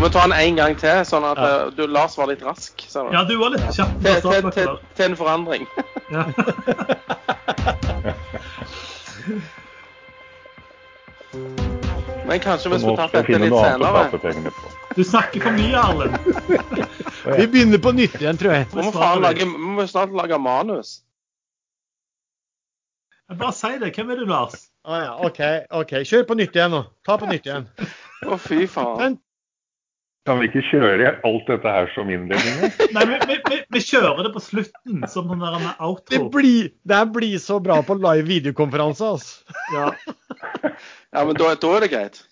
[0.00, 1.48] Skal vi ta den en gang til, sånn at Ja.
[1.66, 2.72] eh, du, Lars var litt rask?
[2.88, 3.02] Sa?
[3.12, 3.90] Ja, du var litt kjapp.
[4.00, 5.66] til, til, til, til en forandring.
[6.10, 6.24] Ja.
[12.26, 14.50] Men kanskje vi skulle tatt dette litt senere?
[14.96, 16.18] Du snakker for mye, Erlend.
[17.38, 18.66] Vi begynner på nytt igjen, tror jeg.
[18.72, 21.02] Vi må, faen lage, vi må snart lage manus.
[23.28, 23.92] Bare si det.
[23.94, 24.70] Hvem er du, Lars?
[24.88, 25.40] Å ja, OK.
[25.84, 25.98] ok.
[26.08, 26.86] Kjør på nytt igjen nå.
[27.04, 27.68] Ta på nytt igjen.
[28.24, 28.96] Å, fy faen.
[28.96, 29.20] Men
[30.30, 32.58] Kan vi ikke kjøre alt dette her som innledning?
[32.94, 36.28] Nei, vi, vi, vi, vi kjører det på slutten som den der med det outro.
[36.30, 39.42] blir, det her blir så bra på live videokonferanse, altså.
[39.74, 39.90] Ja.
[41.10, 42.22] Ja, men da, da er det greit.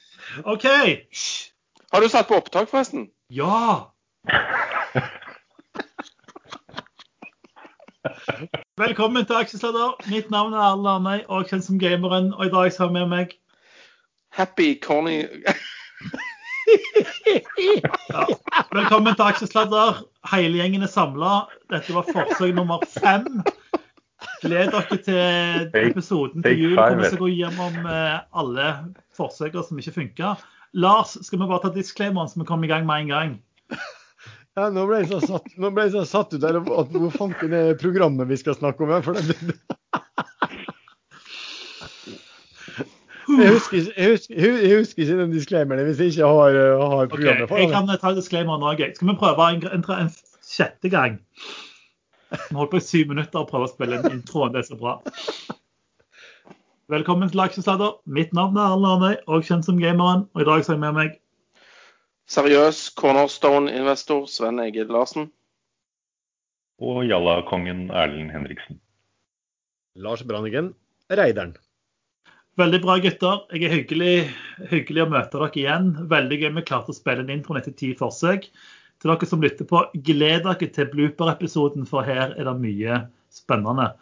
[0.47, 0.63] OK.
[0.87, 1.51] Hysj.
[1.91, 3.11] Har du satt på opptak, forresten?
[3.35, 3.91] Ja.
[8.79, 9.99] Velkommen til Aksjesladder.
[10.07, 12.31] Mitt navn er Erlend Arnei, og kjent som Gameren.
[12.39, 13.35] Og i dag har jeg med meg
[14.39, 15.27] Happy corny
[18.13, 18.25] ja.
[18.75, 20.03] Velkommen til Aksjesladder.
[20.33, 21.41] Hele gjengen er samla.
[21.73, 23.27] Dette var forsøk nummer fem.
[24.43, 26.79] Gled dere til episoden take til jul.
[26.79, 28.71] hvor Vi skal gå gjennom eh, alle
[29.17, 30.35] forsøkene som ikke funka.
[30.79, 33.39] Lars, skal vi bare ta disclaimeren så vi kommer i gang med en gang?
[34.59, 37.53] Ja, nå ble jeg så satt, nå ble jeg så satt ut der hvor fanken
[37.55, 38.95] er programmet vi skal snakke om?
[39.07, 39.55] For det,
[43.29, 47.15] jeg, husker, jeg, husker, jeg husker ikke den disclaimeren hvis jeg ikke har, har Ok,
[47.15, 48.83] programmet for Jeg kan ta disclaimeren òg.
[48.97, 50.11] Skal vi prøve en, en, en
[50.45, 51.21] sjette gang?
[52.33, 54.49] Vi holdt på i syv minutter og prøve å spille en intro.
[54.53, 54.99] Det er så bra.
[56.89, 57.99] Velkommen til Aksjesladder.
[58.09, 60.25] Mitt navn er Erlend Arnøy, og kjent som Gameren.
[60.33, 61.17] Og i dag så har jeg med meg
[62.33, 65.31] seriøs cornerstone-investor Sven Egil Larsen.
[66.81, 68.81] Og Jalla-kongen Erlend Henriksen.
[70.01, 70.73] Lars Brannigen,
[71.11, 71.57] Reideren.
[72.59, 73.43] Veldig bra, gutter.
[73.55, 74.15] Jeg er hyggelig,
[74.67, 75.93] hyggelig å møte dere igjen.
[76.11, 78.49] Veldig gøy vi klarte å spille en intro etter ti forsøk.
[78.99, 82.97] Til dere som lytter på, gled dere til blooper-episoden, for her er det mye
[83.31, 83.93] spennende.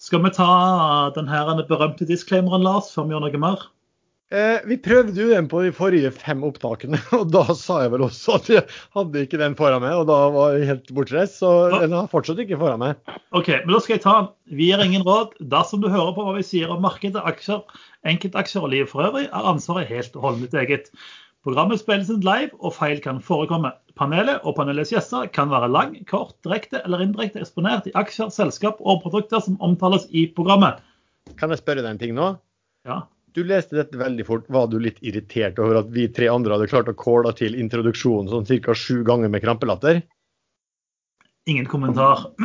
[0.00, 0.48] Skal vi ta
[1.12, 1.28] den
[1.68, 3.68] berømte disclaimeren, Lars, før vi gjør noe mer?
[4.30, 8.04] Eh, vi prøvde jo den på de forrige fem opptakene, og da sa jeg vel
[8.06, 8.62] også at jeg
[8.94, 9.96] hadde ikke den foran meg.
[9.98, 13.00] Og da var jeg helt bortreist, så den har fortsatt ikke foran meg.
[13.34, 14.30] Ok, men da skal jeg ta den.
[14.54, 15.34] Vi gir ingen råd.
[15.50, 17.64] Dersom du hører på hva vi sier om markedet, aksjer,
[18.06, 20.94] enkeltaksjer og livet for øvrig, er ansvaret helt og holdent eget.
[21.42, 23.72] Programmet spilles inn live, og feil kan forekomme.
[23.98, 28.78] Panelet og panelets gjester kan være lang, kort, direkte eller indirekte eksponert i aksjer, selskap
[28.78, 30.78] og produkter som omtales i programmet.
[31.40, 32.36] Kan jeg spørre deg en ting nå?
[32.86, 33.08] Ja.
[33.34, 34.48] Du leste dette veldig fort.
[34.50, 38.30] Var du litt irritert over at vi tre andre hadde klart å kåle til introduksjonen
[38.30, 38.74] sånn ca.
[38.74, 40.02] sju ganger med krampelatter?
[41.50, 42.26] Ingen kommentar.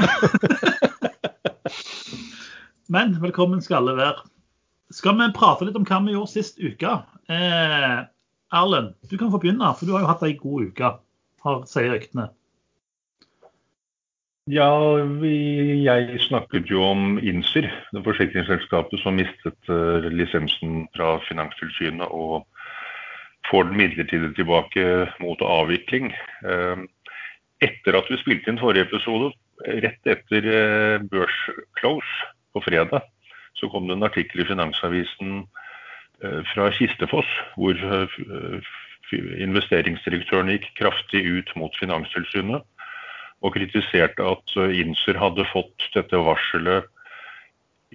[2.94, 4.28] Men velkommen skal alle være.
[4.94, 6.92] Skal vi prate litt om hva vi gjorde sist uke?
[7.34, 7.98] Eh,
[8.54, 10.92] Erlend, du kan få begynne, for du har jo hatt ei god uke,
[11.46, 12.30] har, sier ryktene.
[14.46, 14.70] Ja,
[15.24, 15.38] vi,
[15.82, 22.46] jeg snakket jo om Inser, det forsikringsselskapet som mistet uh, lisensen fra Finanstilsynet og
[23.50, 24.84] får den midlertidig tilbake
[25.18, 26.12] mot avvikling.
[26.46, 26.86] Uh,
[27.66, 29.32] etter at vi spilte inn forrige episode,
[29.66, 30.46] rett etter
[31.10, 33.02] Børs børsclose på fredag,
[33.58, 35.48] så kom det en artikkel i Finansavisen
[36.52, 37.80] fra Kistefoss, hvor
[39.40, 42.68] investeringsdirektøren gikk kraftig ut mot Finanstilsynet
[43.44, 46.88] og kritiserte at eh, Inser hadde fått dette varselet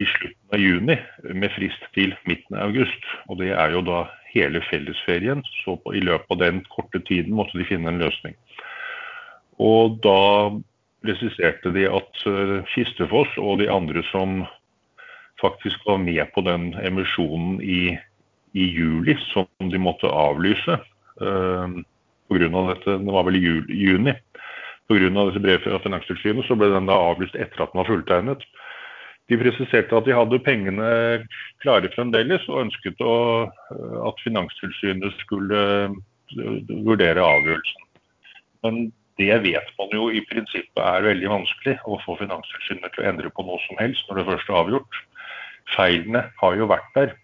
[0.01, 0.97] i slutten av juni,
[1.37, 3.05] med frist til midten av august.
[3.29, 7.59] Og det er jo da hele fellesferien, så i løpet av den korte tiden måtte
[7.59, 8.37] de finne en løsning.
[9.61, 10.21] Og da
[11.05, 14.43] presiserte de at eh, Kistefoss og de andre som
[15.41, 17.97] faktisk var med på den emisjonen i,
[18.53, 21.79] i juli, som de måtte avlyse uh,
[22.29, 22.49] pga.
[22.51, 24.13] dette, det var vel i juni,
[24.91, 25.11] Pga.
[25.39, 28.43] brevet fra Finanstilsynet så ble den da avlyst etter at den var fulltegnet.
[29.31, 30.87] De presiserte at de hadde pengene
[31.63, 33.47] klare fremdeles, og ønsket å,
[34.09, 35.95] at Finanstilsynet skulle eh,
[36.83, 37.87] vurdere avgjørelsen.
[38.67, 38.81] Men
[39.21, 43.31] det vet man jo i prinsippet er veldig vanskelig, å få Finanstilsynet til å endre
[43.31, 45.01] på noe som helst når det først er avgjort.
[45.77, 47.15] Feilene har jo vært der.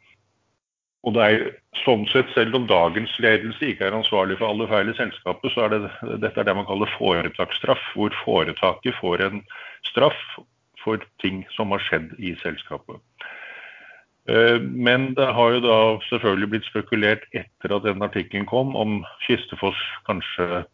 [1.06, 1.44] Og det er
[1.84, 5.66] sånn sett, selv om dagens ledelse ikke er ansvarlig for alle feil i selskapet, så
[5.66, 5.80] er det,
[6.24, 9.42] dette er det man kaller foretaksstraff, hvor foretaket får en
[9.86, 10.18] straff
[10.82, 12.98] for ting som har skjedd i selskapet.
[14.28, 19.04] Eh, Men det har jo da selvfølgelig blitt spekulert etter at den artikkelen kom, om
[19.26, 19.78] Kistefoss
[20.10, 20.64] kanskje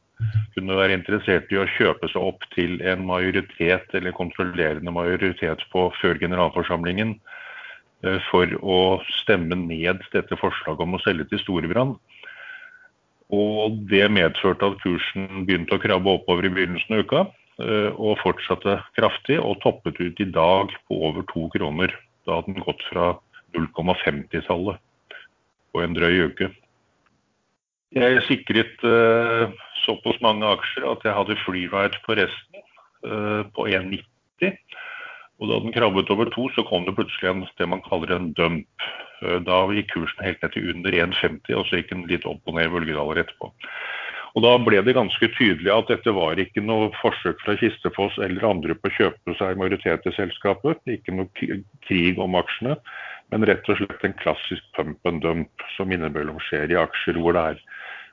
[0.54, 5.88] kunne være interessert i å kjøpe seg opp til en majoritet eller kontrollerende majoritet på
[6.00, 7.16] før generalforsamlingen
[8.30, 8.78] for å
[9.22, 11.94] stemme ned dette forslaget om å selge til Storebrand.
[13.32, 17.22] Og det medførte at kursen begynte å krabbe oppover i begynnelsen av uka.
[17.60, 21.92] Eh, og fortsatte kraftig, og toppet ut i dag på over to kroner.
[22.26, 23.12] Da hadde den gått fra
[23.56, 24.80] 0,50-tallet
[25.72, 26.48] på en drøy uke.
[27.92, 29.52] Jeg sikret uh,
[29.82, 32.62] såpass mange aksjer at jeg hadde freeride på resten,
[33.52, 34.54] på 1,90.
[35.42, 38.30] Og da den krabbet over to, så kom det plutselig en, det man kaller en
[38.38, 38.86] dump.
[39.22, 42.46] Uh, da gikk kursen helt ned til under 1,50, og så gikk den litt opp
[42.46, 43.50] og ned i bølgedaler etterpå.
[44.32, 48.46] Og Da ble det ganske tydelig at dette var ikke noe forsøk fra Kistefoss eller
[48.48, 50.80] andre på å kjøpe seg majoritet i selskapet.
[50.88, 51.28] Ikke noe
[51.84, 52.78] krig om aksjene,
[53.32, 57.36] men rett og slett en klassisk pump and dump som innimellom skjer i aksjer hvor
[57.36, 57.60] det, er,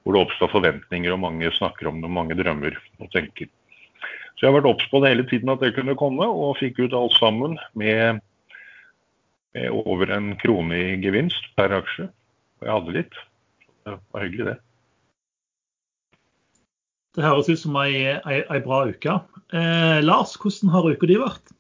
[0.03, 3.47] hvor det oppstår forventninger og mange snakker om det, mange drømmer og tenker.
[4.39, 6.77] Så jeg har vært obs på det hele tiden at det kunne komme, og fikk
[6.80, 8.21] ut alt sammen med,
[9.51, 12.07] med over en krone i gevinst per aksje.
[12.62, 13.19] Og jeg hadde litt.
[13.83, 14.57] Det var hyggelig, det.
[17.18, 19.18] Det høres ut som ei, ei, ei bra uke.
[19.51, 21.51] Eh, Lars, hvordan har uka di vært?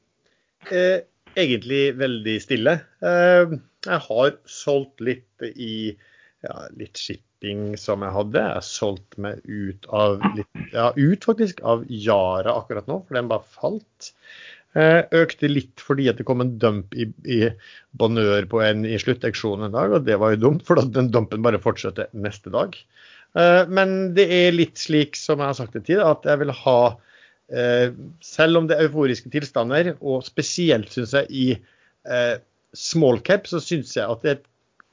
[0.71, 1.01] Eh,
[1.35, 2.77] egentlig veldig stille.
[3.03, 3.57] Eh,
[3.89, 5.97] jeg har solgt litt i
[6.45, 8.43] ja, litt shipping som jeg hadde.
[8.43, 13.19] Jeg har solgt meg ut av litt, ja, ut faktisk av Yara akkurat nå, for
[13.19, 14.13] den bare falt.
[14.77, 17.39] Eh, økte litt fordi at det kom en dump i, i
[17.97, 21.45] Bonheur på en i sluttauksjonen en dag, og det var jo dumt, for den dumpen
[21.45, 22.77] bare fortsetter neste dag.
[23.37, 26.53] Eh, men det er litt slik som jeg har sagt det tid, at jeg vil
[26.63, 26.79] ha
[27.53, 32.35] eh, Selv om det er euforiske tilstander, og spesielt syns jeg i eh,
[32.77, 34.37] small cap, så syns jeg at det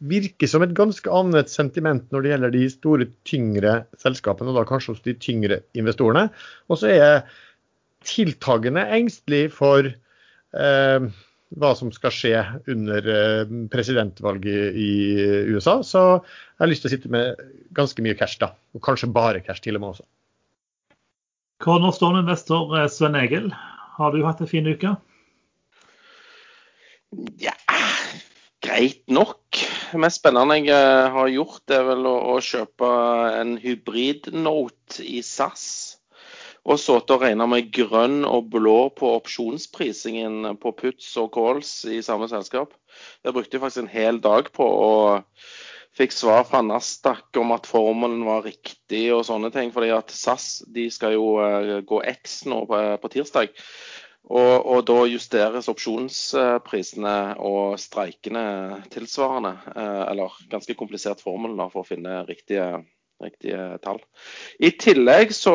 [0.04, 4.66] virker som et ganske annet sentiment når det gjelder de store, tyngre selskapene, og da
[4.68, 6.28] kanskje hos de tyngre investorene.
[6.68, 7.22] Og så er jeg
[8.06, 11.06] tiltagende engstelig for eh,
[11.56, 14.90] hva som skal skje under eh, presidentvalget i
[15.54, 15.78] USA.
[15.86, 17.40] Så jeg har lyst til å sitte med
[17.76, 18.52] ganske mye cash, da.
[18.76, 20.06] Og kanskje bare cash til og med også.
[21.64, 23.48] Cornerstone investor eh, Sven Egil,
[23.96, 24.92] har du hatt en fin uke?
[27.40, 27.54] Ja,
[28.64, 29.65] greit nok.
[29.94, 32.88] Mest spennende jeg eh, har gjort, er vel å, å kjøpe
[33.38, 35.66] en hybrid-note i SAS
[36.66, 42.00] og sittet og regna med grønn og blå på opsjonsprisingen på puts og calls i
[42.02, 42.74] samme selskap.
[43.22, 45.22] Jeg brukte faktisk en hel dag på, og
[45.96, 49.70] fikk svar fra Nasdaq om at formelen var riktig og sånne ting.
[49.72, 53.54] fordi at SAS de skal jo eh, gå X nå på, på tirsdag.
[54.26, 59.54] Og, og, da justeres opsjonsprisene og streikene tilsvarende.
[59.70, 62.72] Eh, eller ganske komplisert formel for å finne riktige
[63.22, 64.02] riktige tall.
[64.60, 65.54] I tillegg så,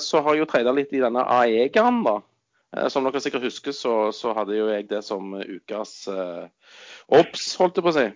[0.00, 2.14] så har jeg jo trada litt i denne AEG-en, da.
[2.76, 6.46] Eh, som dere sikkert husker, så, så, hadde jo jeg det som ukas eh,
[7.12, 8.06] obs, holdt jeg på å si.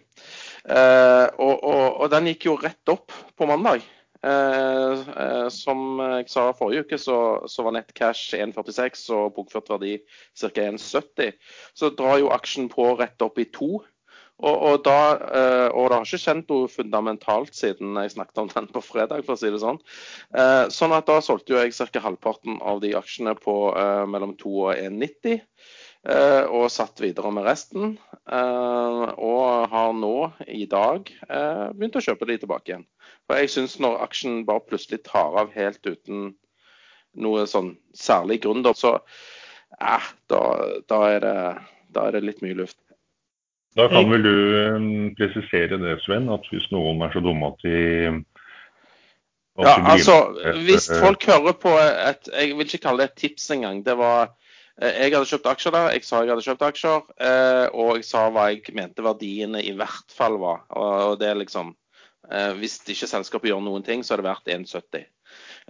[0.67, 3.85] Eh, og, og, og, den gikk jo rett opp på mandag.
[4.26, 10.00] Uh, uh, som jeg sa forrige uke, så, så var nettcash 1,46 og bokført verdi
[10.34, 10.50] ca.
[10.64, 11.37] 1,70.
[11.78, 13.84] Så drar jo aksjen på rett opp i to.
[14.37, 18.50] Og, og, da, eh, og, det har ikke kjent noe fundamentalt siden jeg snakket om
[18.52, 19.78] den på fredag, for å si det sånn.
[20.37, 22.02] Eh, sånn at da solgte jo jeg ca.
[22.05, 25.40] halvparten av de aksjene på eh, mellom 2 og 1,90.
[26.06, 27.97] Og satt videre med resten.
[28.31, 30.12] Og har nå
[30.47, 31.08] i dag
[31.75, 32.85] begynt å kjøpe de tilbake igjen.
[33.26, 36.28] For jeg syns når aksjen bare plutselig tar av helt uten
[37.16, 38.99] noe sånn særlig grunn, så
[39.81, 40.42] eh, da,
[40.88, 41.37] da, er det,
[41.97, 42.78] da er det litt mye luft.
[43.76, 44.37] Da kan vel du
[45.19, 47.81] presisere det, Sven, at hvis noen er så dumme at de
[49.57, 50.14] ja, altså,
[50.66, 53.78] Hvis folk hører på et Jeg vil ikke kalle det et tips engang.
[53.87, 54.33] Det var eh,
[54.76, 58.26] Jeg hadde kjøpt aksjer der, jeg sa jeg hadde kjøpt aksjer, eh, og jeg sa
[58.28, 60.66] hva jeg mente verdiene i hvert fall var.
[60.76, 61.73] Og det er liksom
[62.28, 65.06] eh, Hvis ikke selskapet gjør noen ting, så er det verdt 1,70.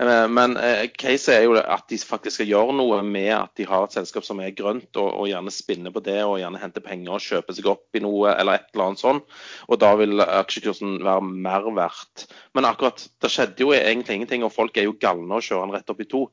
[0.01, 3.65] Eh, men eh, case er jo at de faktisk skal gjøre noe med at de
[3.69, 6.85] har et selskap som er grønt, og, og gjerne spinner på det og gjerne henter
[6.85, 9.23] penger og kjøper seg opp i noe eller et eller annet sånn.
[9.71, 12.27] Og da vil aksjekursen være mer verdt.
[12.57, 15.77] Men akkurat det skjedde jo egentlig ingenting, og folk er jo galne og kjører den
[15.79, 16.27] rett opp i to.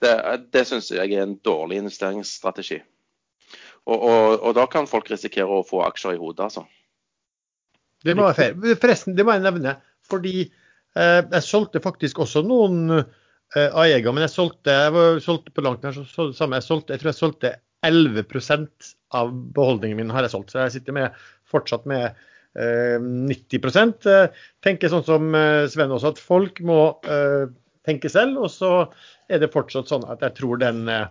[0.00, 0.14] Det,
[0.54, 2.80] det syns jeg er en dårlig investeringsstrategi.
[3.88, 6.64] Og, og, og, da kan folk risikere å få aksjer i hodet, altså.
[8.04, 8.76] Det må være fair.
[8.80, 9.76] Forresten, det må jeg nevne.
[10.08, 10.48] Fordi
[10.98, 15.84] Eh, jeg solgte faktisk også noen eh, Aega, men jeg solgte, jeg solgte på langt
[15.86, 16.58] nær samme.
[16.58, 17.52] Jeg, solgte, jeg tror jeg solgte
[17.86, 20.52] 11% av beholdningen min har jeg solgt.
[20.52, 22.10] Så jeg sitter med, fortsatt med
[22.58, 25.30] eh, 90 eh, Tenker sånn som
[25.70, 27.46] Sven også, at folk må eh,
[27.88, 28.40] tenke selv.
[28.44, 28.72] Og så
[29.30, 31.08] er det fortsatt sånn at jeg tror den eh,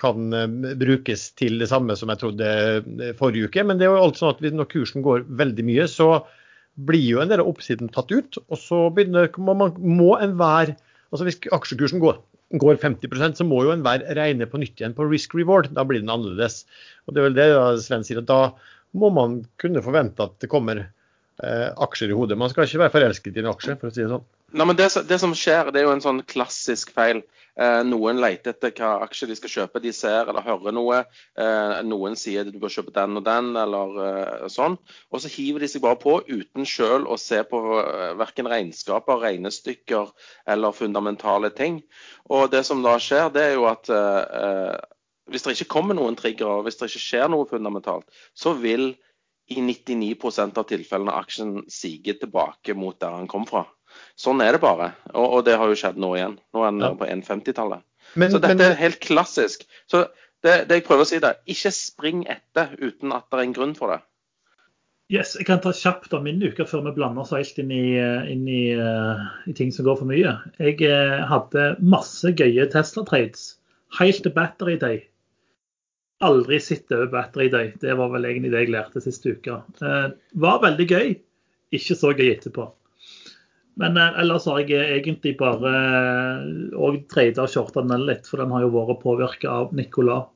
[0.00, 0.36] kan
[0.80, 2.48] brukes til det samme som jeg trodde
[3.20, 3.64] forrige uke.
[3.64, 6.10] Men det er jo alt sånn at når kursen går veldig mye, så
[6.74, 8.38] blir jo en del av oppsiden tatt ut.
[8.48, 10.76] Og så begynner, man, må enhver
[11.12, 12.22] altså Hvis aksjekursen går,
[12.56, 15.68] går 50% så må jo enhver regne på nytt igjen på risk reward.
[15.76, 16.62] Da blir den annerledes.
[17.04, 17.48] Og Det er vel det
[17.84, 18.54] Sven sier, at da
[18.96, 22.38] må man kunne forvente at det kommer eh, aksjer i hodet.
[22.40, 24.24] Man skal ikke være forelsket i en aksje, for å si det sånn.
[24.52, 27.22] Nei, men det, det, som skjer, det er jo en sånn klassisk feil.
[27.60, 29.80] Eh, noen leter etter hva aksjer de skal kjøpe.
[29.84, 30.98] De ser eller hører noe.
[31.40, 34.76] Eh, noen sier du bør kjøpe den og den, eller eh, sånn.
[35.12, 39.22] Og så hiver de seg bare på uten sjøl å se på eh, verken regnskaper,
[39.24, 40.12] regnestykker
[40.52, 41.80] eller fundamentale ting.
[42.28, 44.76] Og det som da skjer, det er jo at eh,
[45.32, 48.90] hvis det ikke kommer noen triggere, hvis det ikke skjer noe fundamentalt, så vil
[49.52, 53.66] i 99% av tilfellene aksjen sige tilbake mot der han kom fra.
[54.22, 54.92] Sånn er det bare.
[55.12, 56.36] Og, og det har jo skjedd nå igjen.
[56.54, 56.92] Nå er den ja.
[56.98, 57.82] på 1,50-tallet.
[58.14, 58.64] Så dette men...
[58.68, 59.64] er helt klassisk.
[59.90, 60.04] Så
[60.42, 63.54] det, det, jeg prøver å si det, ikke spring etter uten at det er en
[63.56, 64.02] grunn for det.
[65.12, 67.98] Yes, Jeg kan ta kjapt av min uke før vi blander oss helt inn, i,
[68.32, 70.36] inn i, uh, i, ting som går for mye.
[70.62, 73.50] Jeg uh, hadde masse gøye Tesla-trades
[73.98, 75.02] helt til Battery Day.
[76.24, 77.74] Aldri sett over Battery Day.
[77.82, 79.58] Det var vel egentlig det jeg lærte siste uke.
[79.82, 80.14] Uh,
[80.46, 81.12] var veldig gøy,
[81.76, 82.70] ikke så gøy etterpå.
[83.74, 85.72] Men eh, ellers har jeg egentlig bare
[86.76, 90.28] òg eh, shortene shorta den litt, for den har jo vært påvirka av Nicolas.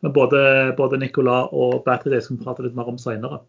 [0.00, 0.40] Men både,
[0.78, 3.42] både Nicolas og Battery Day skal vi prate litt mer om seinere.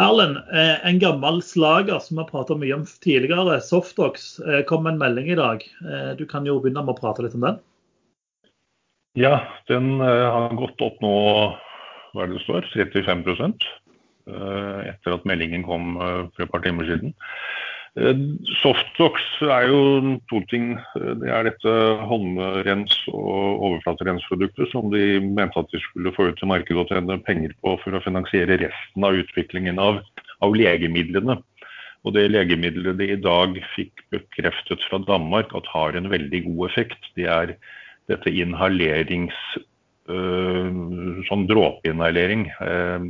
[0.00, 4.30] Erlend, eh, en gammel slager som vi har pratet mye om tidligere, Softox,
[4.68, 5.64] kom med en melding i dag.
[6.18, 7.60] Du kan jo begynne med å prate litt om den.
[9.18, 11.12] Ja, den har gått opp nå,
[12.14, 13.68] hva er det det står, 35%
[14.30, 17.12] etter at meldingen kom for et par timer siden.
[17.98, 18.18] Eh,
[18.60, 19.80] Softox er jo
[20.30, 20.72] to ting.
[20.94, 26.50] Det er dette håndrens- og overflaterensproduktet som de mente at de skulle få ut til
[26.52, 30.02] markedet og tjene penger på for å finansiere resten av utviklingen av,
[30.40, 31.40] av legemidlene.
[32.06, 36.70] Og det legemiddelet de i dag fikk bekreftet fra Danmark at har en veldig god
[36.70, 37.56] effekt, det er
[38.10, 39.36] dette inhalerings...
[40.10, 40.70] Øh,
[41.28, 42.48] sånn dråpeinhalering.
[42.64, 43.04] Øh, Eh,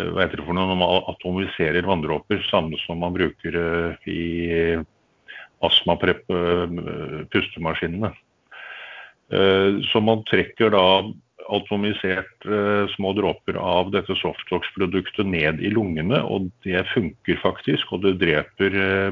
[0.00, 4.76] hva heter det for noe, når man atomiserer vanndråper, samme som man bruker eh, i
[5.62, 8.10] astmaprep-pustemaskinene.
[9.32, 10.86] Eh, så man trekker da
[11.52, 12.40] atomisert
[12.94, 17.92] små dråper av dette Softox-produktet ned i lungene, og det funker faktisk.
[17.92, 18.70] Og det dreper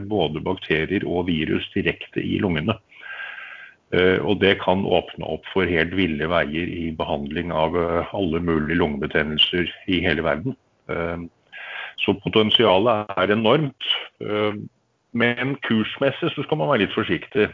[0.08, 2.75] både bakterier og virus direkte i lungene.
[4.22, 7.75] Og det kan åpne opp for helt ville veier i behandling av
[8.14, 10.54] alle mulige lungebetennelser i hele verden.
[10.90, 11.28] Ehm,
[12.00, 13.90] så potensialet er enormt.
[14.25, 14.68] Ehm,
[15.12, 17.49] men kursmessig så skal man være litt forsiktig.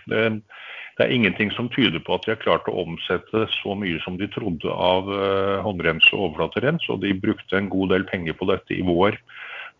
[0.96, 4.16] Det er ingenting som tyder på at de har klart å omsette så mye som
[4.20, 8.48] de trodde av eh, håndrens og overflaterens, og de brukte en god del penger på
[8.48, 9.18] dette i vår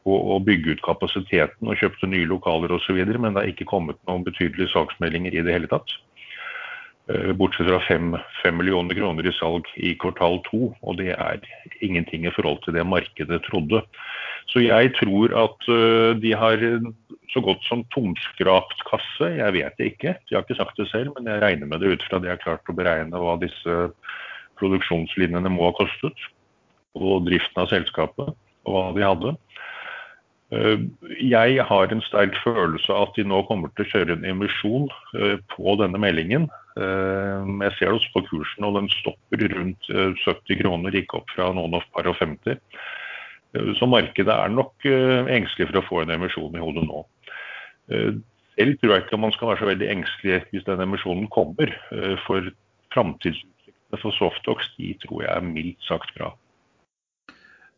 [0.07, 3.99] på å bygge ut kapasiteten og kjøpte nye lokaler osv., men det er ikke kommet
[4.07, 5.97] noen betydelige saksmeldinger i det hele tatt.
[7.07, 7.81] Eh, bortsett fra
[8.43, 10.73] 5 millioner kroner i salg i kvartal to.
[10.83, 11.39] Og det er
[11.85, 13.85] ingenting i forhold til det markedet trodde.
[14.51, 16.65] Så jeg tror at eh, de har
[17.31, 19.31] så godt som tomskrapt kasse.
[19.39, 20.17] Jeg vet det ikke.
[20.27, 22.41] De har ikke sagt det selv, men jeg regner med det ut fra det jeg
[22.41, 23.79] har klart å beregne hva disse
[24.59, 26.29] produksjonslinjene må ha kostet.
[26.99, 28.35] Og driften av selskapet,
[28.67, 29.37] og hva de hadde.
[30.51, 30.87] Eh,
[31.23, 34.91] jeg har en sterk følelse av at de nå kommer til å kjøre en emisjon
[35.55, 36.51] på denne meldingen.
[36.77, 41.17] Eh, jeg ser det også på kursen, og den stopper rundt 70 eh, kroner, gikk
[41.17, 42.59] opp fra noen av par og 50.
[43.57, 44.89] Eh, så markedet er nok
[45.33, 47.05] engstelig for å få en emisjon i hodet nå.
[48.57, 51.71] Selv tror jeg ikke man skal være så veldig engstelig hvis den emisjonen kommer.
[52.25, 52.49] For
[52.93, 56.33] framtidsutsiktene for Softox de tror jeg er mildt sagt bra.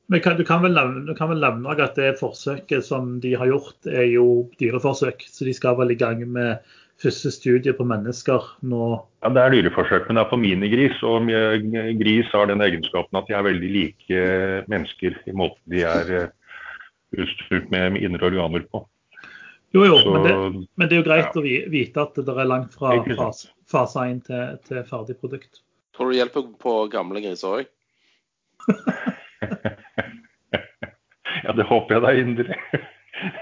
[0.09, 3.51] Men kan, du, kan vel nevne, kan vel nevne at det forsøket som de har
[3.51, 5.27] gjort, er jo dyreforsøk.
[5.29, 6.65] Så de skal vel i gang med
[7.03, 8.99] første studie på mennesker nå?
[9.23, 10.99] Ja, Det er dyreforsøk, men det er på minigris.
[11.07, 11.31] Og
[12.01, 14.23] gris har den egenskapen at de er veldig like
[14.71, 16.31] mennesker i måten de er eh,
[17.19, 18.85] utstyrt med indre organer på.
[19.77, 20.35] Jo, jo, Så, men, det,
[20.81, 21.41] men, det, er jo greit ja.
[21.41, 25.61] å vite at det er langt fra fase, fase 1 til, til ferdig produkt.
[25.97, 27.69] Tror du det hjelper på gamle griser òg?
[31.45, 32.59] ja, det håper jeg da inderlig.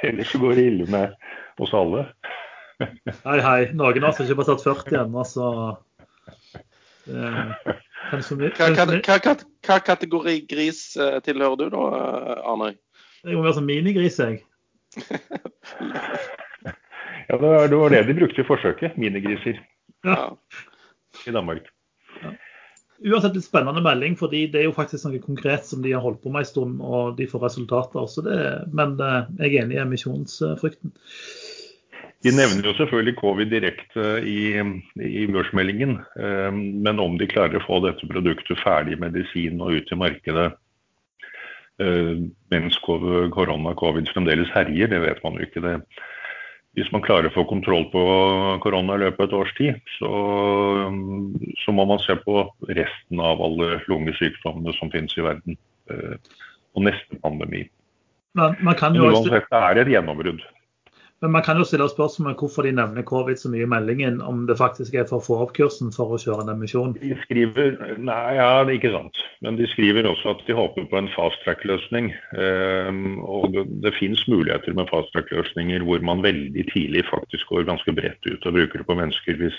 [0.08, 2.08] Ellers går det ille med oss alle.
[2.76, 3.60] Hei, hei.
[3.72, 5.46] Noen av oss har ikke bare satt 40 ennå, så
[7.08, 7.52] eh,
[8.10, 12.74] hva, hva, hva, kategori gris eh, tilhører du da, eh, Arne?
[13.24, 14.42] Jeg må være sånn minigris, jeg.
[17.30, 19.00] ja, det var, det de brukte i forsøket.
[19.00, 19.56] Minigriser.
[20.04, 20.28] Ja.
[21.24, 21.72] I Danmark.
[22.20, 22.36] Ja.
[23.08, 26.22] uansett litt spennende melding, fordi det er jo faktisk noe konkret som de har holdt
[26.22, 28.04] på med en stund, og de får resultater.
[28.12, 28.38] Så det,
[28.76, 30.92] men jeg er enig i emisjonsfrykten.
[32.24, 34.56] De nevner jo selvfølgelig covid direkte i,
[35.04, 39.92] i børsmeldingen, eh, men om de klarer å få dette produktet ferdig medisin og ut
[39.92, 40.52] i markedet
[41.76, 45.60] mens korona covid fremdeles herjer, det vet man jo ikke.
[45.60, 45.74] det
[46.76, 48.00] hvis man klarer å få kontroll på
[48.60, 50.10] korona i løpet av et års tid, så,
[51.62, 55.56] så, må man se på resten av alle lungesykdommene som finnes i verden.
[55.88, 56.18] Eh,
[56.76, 57.62] og neste pandemi.
[58.36, 60.44] Men, man kan jo Uansett, det er et gjennombrudd.
[61.24, 64.18] Men man kan jo stille spørsmål om hvorfor de nevner covid så mye i meldingen,
[64.20, 66.92] om det faktisk er for å få opp kursen for å kjøre en emisjon?
[67.00, 69.22] De skriver Nei, ja, det er ikke sant.
[69.46, 72.10] Men de skriver også at de håper på en fast track-løsning.
[72.36, 77.64] Um, og det, det finnes muligheter med fast track-løsninger hvor man veldig tidlig faktisk går
[77.70, 79.56] ganske bredt ut og bruker det på mennesker hvis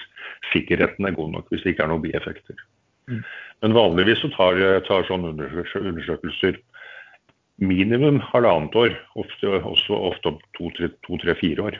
[0.53, 2.65] sikkerheten er god nok, hvis det ikke er noen bieffekter.
[3.09, 3.25] Mm.
[3.65, 6.61] Men vanligvis så tar, tar sånne undersøkelser
[7.57, 11.79] minimum halvannet år, ofte, også ofte to-tre-fire år.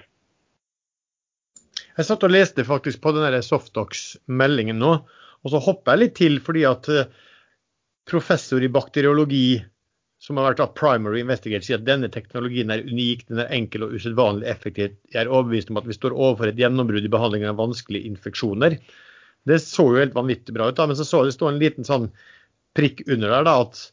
[1.98, 4.92] Jeg satt og leste faktisk på den Softox-meldingen nå,
[5.46, 7.10] og så hopper jeg litt til fordi at eh,
[8.10, 9.58] professor i bakteriologi
[10.22, 13.86] som har vært av primary investigator, sier at denne teknologien er unik, den er enkel
[13.86, 14.96] og usedvanlig effektiv.
[15.14, 18.80] Jeg er overbevist om at vi står overfor et gjennombrudd i behandlingen av vanskelige infeksjoner.
[19.48, 21.86] Det så jo helt vanvittig bra ut, da, men så så det stå en liten
[21.88, 22.10] sånn
[22.78, 23.84] prikk under der da, at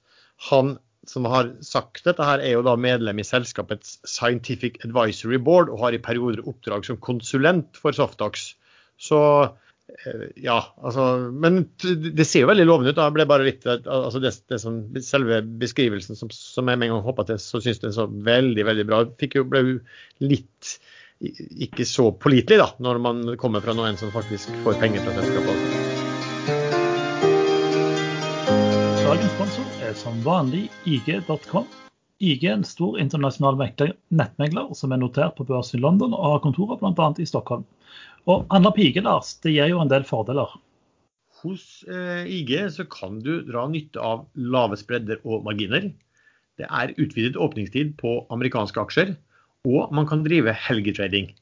[0.49, 0.75] han
[1.11, 5.83] som har sagt dette, her er jo da medlem i selskapets Scientific Advisory Board og
[5.83, 8.53] har i perioder oppdrag som konsulent for Softox.
[9.01, 12.99] Så eh, ja, altså Men det ser jo veldig lovende ut.
[13.01, 16.97] da, ble bare litt, altså det, det som, Selve beskrivelsen som, som jeg med en
[16.97, 19.79] gang hoppa til, så syns den så veldig veldig bra jo, ble jo
[20.25, 20.77] litt
[21.25, 26.03] ikke så pålitelig da, når man kommer fra noen som faktisk får penger fra selskapet.
[29.05, 29.64] Dagens sponsor
[29.97, 31.67] som vanlig IG.com.
[32.23, 33.59] IG er en stor internasjonal
[34.15, 37.09] nettmegler som er notert på børsen i London og har kontorer bl.a.
[37.19, 37.65] i Stockholm.
[38.31, 40.55] Og på IG, Lars, det gir jo en del fordeler.
[41.43, 45.91] Hos eh, IG så kan du dra nytte av lave spredder og marginer.
[46.59, 49.15] Det er utvidet åpningstid på amerikanske aksjer,
[49.69, 51.33] og man kan drive helgetrading.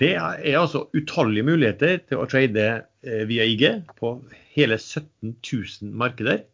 [0.00, 2.66] Det er altså utallige muligheter til å trade
[3.04, 3.66] eh, via IG
[4.00, 4.18] på
[4.56, 6.44] hele 17 000 markeder.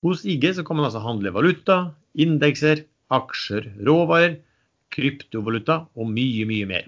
[0.00, 1.74] Hos IG så kan man altså handle valuta,
[2.16, 4.38] indekser, aksjer, råvarer,
[4.96, 6.86] kryptovaluta og mye, mye mer.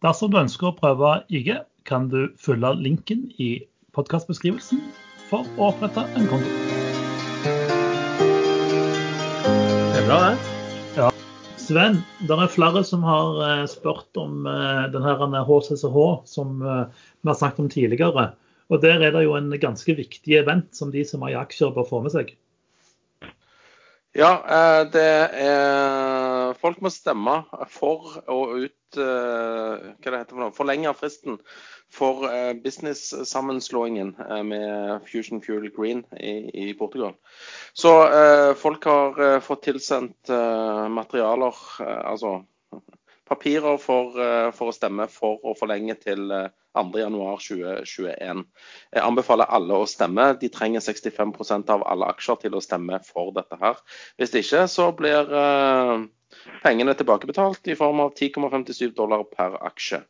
[0.00, 1.50] Dersom du ønsker å prøve IG,
[1.84, 3.50] kan du følge linken i
[3.92, 4.80] podkastbeskrivelsen
[5.28, 6.54] for å opprette en konto.
[9.92, 10.54] Det er bra, det.
[10.96, 11.10] Ja.
[11.60, 16.00] Sven, det er flere som har eh, spurt om eh, denne HCCH
[16.32, 18.30] som eh, vi har snakket om tidligere.
[18.72, 21.74] Og Der er det jo en ganske viktig event som de som har i aksjer
[21.74, 22.32] bør få med seg.
[24.14, 27.40] Ja, eh, det er Folk må stemme
[27.72, 30.54] for å ut eh, Hva det heter for noe?
[30.54, 31.40] Forlenge fristen
[31.94, 34.14] for eh, business-sammenslåingen
[34.46, 37.14] med Fusion Fuel Green i, Portugal.
[37.74, 37.90] Så
[38.58, 40.30] folk har fått tilsendt
[40.90, 42.40] materialer, altså
[43.28, 44.16] papirer for,
[44.52, 46.28] for å stemme for å forlenge til
[46.74, 48.42] 2.1.2021.
[48.94, 50.32] Jeg anbefaler alle å stemme.
[50.40, 53.80] De trenger 65% av alle aksjer til å stemme for dette her.
[54.18, 56.04] Hvis ikke så blir uh,
[56.64, 60.02] pengene tilbakebetalt i form av 10,57 dollar per aksje.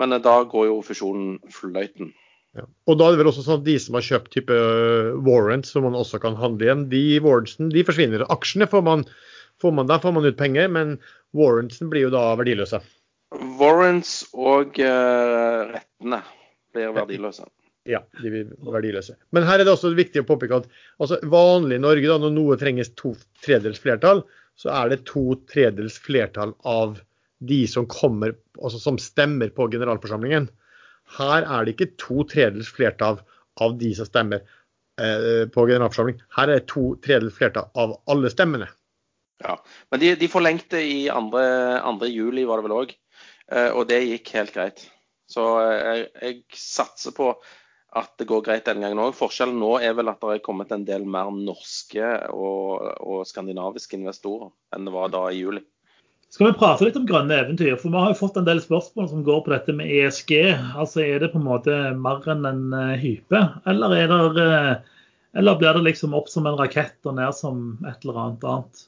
[0.00, 2.14] Men da går jo fusjonen fløyten.
[2.56, 2.64] Ja.
[2.88, 4.56] Og da er det vel også sånn at De som har kjøpt type
[5.26, 8.24] warrants som man også kan handle igjen, de de forsvinner.
[8.32, 9.04] Aksjene får man,
[9.62, 10.96] får man, da får man ut penger, men
[11.36, 12.80] warrantsen blir jo da verdiløse.
[13.60, 16.22] Warrants og uh, rettene
[16.74, 17.48] blir verdiløse.
[17.86, 19.14] Ja, de blir verdiløse.
[19.34, 20.66] Men her er det også viktig å påpeke at
[20.98, 23.14] altså, vanlig i Norge, da, når noe trenges to
[23.44, 24.24] tredels flertall,
[24.58, 26.98] så er det to tredels flertall av
[27.46, 30.48] de som kommer, altså som stemmer på generalforsamlingen.
[31.18, 33.20] Her er det ikke to tredels flertall
[33.62, 36.18] av de som stemmer eh, på generalforsamling.
[36.34, 38.68] Her er det to tredels flertall av alle stemmene.
[39.44, 39.58] Ja,
[39.90, 42.06] Men de, de forlengte i 2.
[42.08, 42.96] juli, var det vel òg.
[43.52, 44.86] Eh, og det gikk helt greit.
[45.30, 47.32] Så eh, jeg, jeg satser på
[47.96, 49.14] at det går greit denne gangen òg.
[49.16, 53.96] Forskjellen nå er vel at det er kommet en del mer norske og, og, skandinaviske
[53.98, 55.62] investorer enn det var da i juli.
[56.32, 57.76] Skal vi prate litt om grønne eventyr?
[57.78, 60.32] For Vi har jo fått en del spørsmål som går på dette med ESG.
[60.74, 63.94] Altså Er det på en måte mer enn en eh, hype, eller,
[64.34, 64.50] det,
[65.38, 68.84] eller blir det liksom opp som en rakett og ned som et eller annet annet?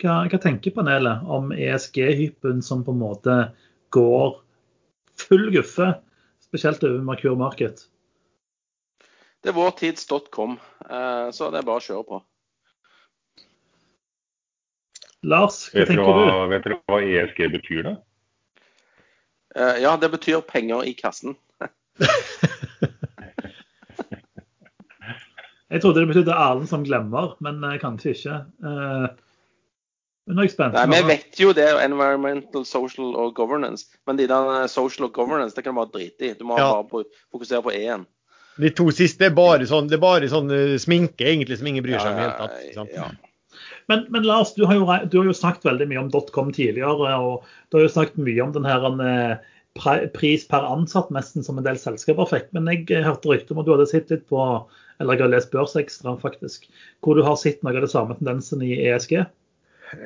[0.00, 3.34] Hva, hva tenker panelet om ESG-hypen som på en måte
[3.92, 4.38] går
[5.20, 5.90] full guffe,
[6.44, 7.84] spesielt over Merkur Market?
[9.40, 10.56] Det er vårtids.com,
[10.88, 12.20] eh, så det er bare å kjøre på.
[15.28, 16.48] Lars, hva Vet tenker hva, du?
[16.54, 17.94] vet dere hva ESG betyr, da?
[19.56, 21.36] Eh, Ja, det betyr penger i kassen.
[25.70, 28.38] Jeg trodde det betydde Erlend som glemmer, men eh, kanskje ikke.
[30.36, 33.86] Nei, Vi vet jo det, environmental, social og governance.
[34.06, 36.34] Men de der eh, social og governance, det kan du bare drite i.
[36.38, 36.70] Du må Ja.
[36.76, 38.06] bare på, fokusere på E-en.
[38.60, 41.84] De to siste er bare sånn, det er bare sånn eh, sminke egentlig som ingen
[41.86, 43.26] bryr seg om i det hele tatt.
[43.90, 47.16] Men, men Lars, du har, jo, du har jo snakket veldig mye om .com tidligere,
[47.18, 51.58] og du har jo snakket mye om den her eh, pris per ansatt, nesten som
[51.58, 52.50] en del selskaper fikk.
[52.56, 54.44] Men jeg hørte rykter om at du hadde sett litt på,
[55.00, 56.68] eller jeg har lest Børsekstra faktisk,
[57.02, 59.24] hvor du har sett noe av det samme tendensen i ESG.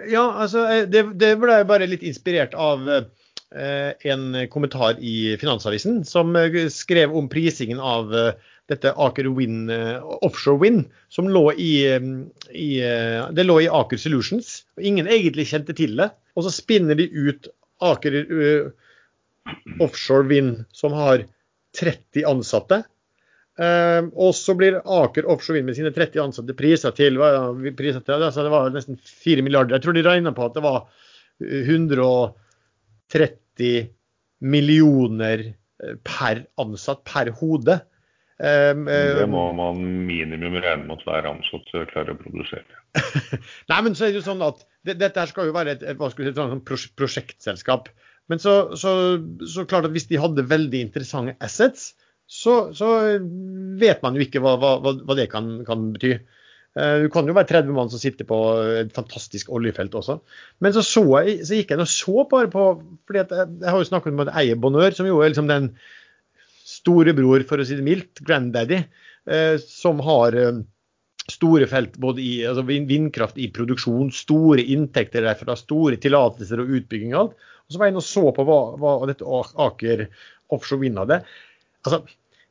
[0.09, 6.03] Ja, altså, eh, det, det ble bare litt inspirert av eh, en kommentar i Finansavisen
[6.09, 8.15] som eh, skrev om prisingen av
[8.71, 9.69] dette Aker Wind,
[10.25, 11.85] Offshore Wind, som lå i,
[12.57, 12.69] i
[13.37, 14.63] Det lå i Aker Solutions.
[14.79, 16.09] og Ingen egentlig kjente til det.
[16.33, 17.51] Og så spinner de ut
[17.85, 18.71] Aker eh,
[19.85, 21.27] Offshore Wind, som har
[21.77, 22.81] 30 ansatte.
[23.55, 27.15] Eh, og så blir Aker Offshore Wind med sine 30 ansatte priser til,
[27.79, 29.77] priser til altså det var nesten 4 milliarder.
[29.77, 30.79] Jeg tror de regna på at det var
[31.39, 32.35] 130
[34.45, 37.75] millioner eh, per ansatt per hode.
[38.43, 39.77] Eh, Det eh, må man
[40.09, 42.67] minimum regne med at hver ansatt klarer å produsere.
[43.71, 45.83] Nei, men så er det jo sånn at det, dette her skal jo være et,
[45.95, 46.67] et si, et sånt
[46.99, 47.85] prosjektselskap.
[48.33, 48.91] Men så, så,
[49.47, 51.93] så klart at hvis de hadde veldig interessante assets,
[52.27, 52.89] så, så
[53.81, 56.15] vet man jo ikke hva, hva, hva det kan, kan bety.
[56.75, 58.39] Eh, Du kan jo være 30 mann som sitter på
[58.81, 60.17] et fantastisk oljefelt også.
[60.65, 62.65] Men så, så, jeg, så gikk jeg og så bare på
[63.07, 65.69] fordi jeg, jeg har jo snakket om at eier Bonheur, som jo er liksom den
[66.65, 68.81] storebror, for å si det mildt, granddaddy,
[69.31, 70.63] eh, som har eh,
[71.31, 76.73] store felt både i altså vind- vindkraft i produksjon, store inntekter derfra, store tillatelser og
[76.81, 77.51] utbygging og alt.
[77.65, 79.25] Og så var jeg inne og så på hva, hva dette
[79.69, 80.07] Aker
[80.53, 81.23] Offshore Wind hadde.
[81.85, 82.01] Altså,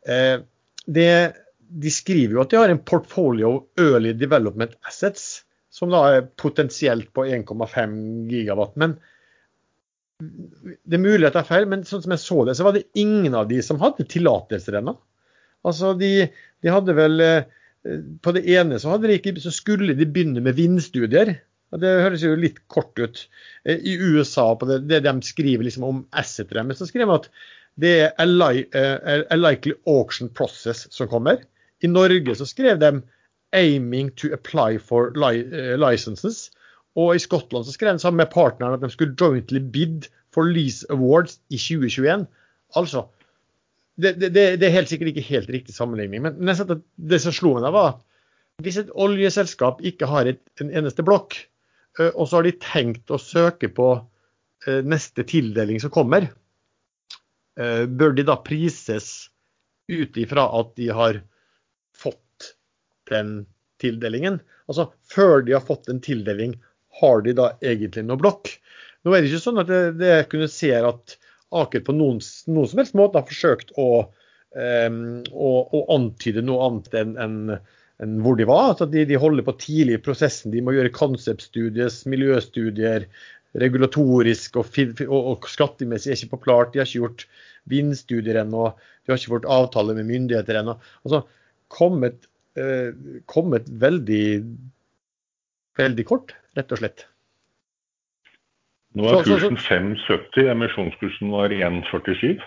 [0.09, 0.43] eh,
[0.85, 1.09] det,
[1.83, 5.43] de skriver jo at de har en portfolio early development assets,
[5.73, 7.95] som da er potensielt på 1,5
[8.29, 8.75] gigawatt.
[8.77, 8.97] Men
[10.21, 12.77] det er mulig at det er feil, men sånn som jeg så det, så var
[12.77, 14.95] det ingen av de som hadde tillatelser ennå.
[15.67, 16.27] Altså, de,
[16.63, 17.45] de hadde vel eh,
[18.23, 21.37] På det ene så, de ikke, så skulle de begynne med vindstudier.
[21.79, 23.23] Det høres jo litt kort ut.
[23.65, 27.29] Eh, I USA, på det, det de skriver liksom om asset-remmet, så skriver de at
[27.81, 31.41] det er eh, a likely auction process som kommer.
[31.81, 33.01] I Norge så skrev de
[33.53, 36.51] 'aiming to apply for eh, licenses'.
[36.95, 40.43] Og i Skottland så skrev de sammen med partneren at de skulle jointly bid for
[40.43, 42.27] lease awards i 2021.
[42.75, 43.07] Altså,
[43.97, 47.33] det, det, det er helt sikkert ikke helt riktig sammenligning, men nesten at det som
[47.33, 47.99] slo meg da, var
[48.61, 51.33] hvis et oljeselskap ikke har et, en eneste blokk,
[52.13, 53.87] og så har de tenkt å søke på
[54.85, 56.29] neste tildeling som kommer,
[57.55, 59.29] bør de da prises
[59.91, 61.19] ut ifra at de har
[61.97, 62.53] fått
[63.11, 63.43] den
[63.83, 64.39] tildelingen?
[64.67, 66.55] Altså, før de har fått en tildeling,
[67.01, 68.51] har de da egentlig noe blokk?
[69.03, 71.17] Nå er det ikke sånn at det, kunne se at
[71.53, 72.17] Aker på noen,
[72.49, 74.07] noen som helst måte har forsøkt å,
[74.57, 77.35] um, å, å antyde noe annet enn en,
[78.01, 78.71] enn hvor de var.
[78.71, 80.49] Altså de, de holder på tidlig i prosessen.
[80.53, 83.05] De må gjøre konseptstudier, miljøstudier,
[83.61, 86.73] regulatorisk og, og, og skattemessig er ikke på klart.
[86.73, 87.25] De har ikke gjort
[87.69, 88.71] vindstudier ennå.
[89.03, 90.77] De har ikke fått avtale med myndigheter ennå.
[91.05, 91.23] Altså
[91.73, 92.93] kommet, eh,
[93.29, 94.25] kommet veldig,
[95.79, 97.05] veldig kort, rett og slett.
[98.93, 102.43] Nå er kursen 5,70, emisjonskursen var 1,47.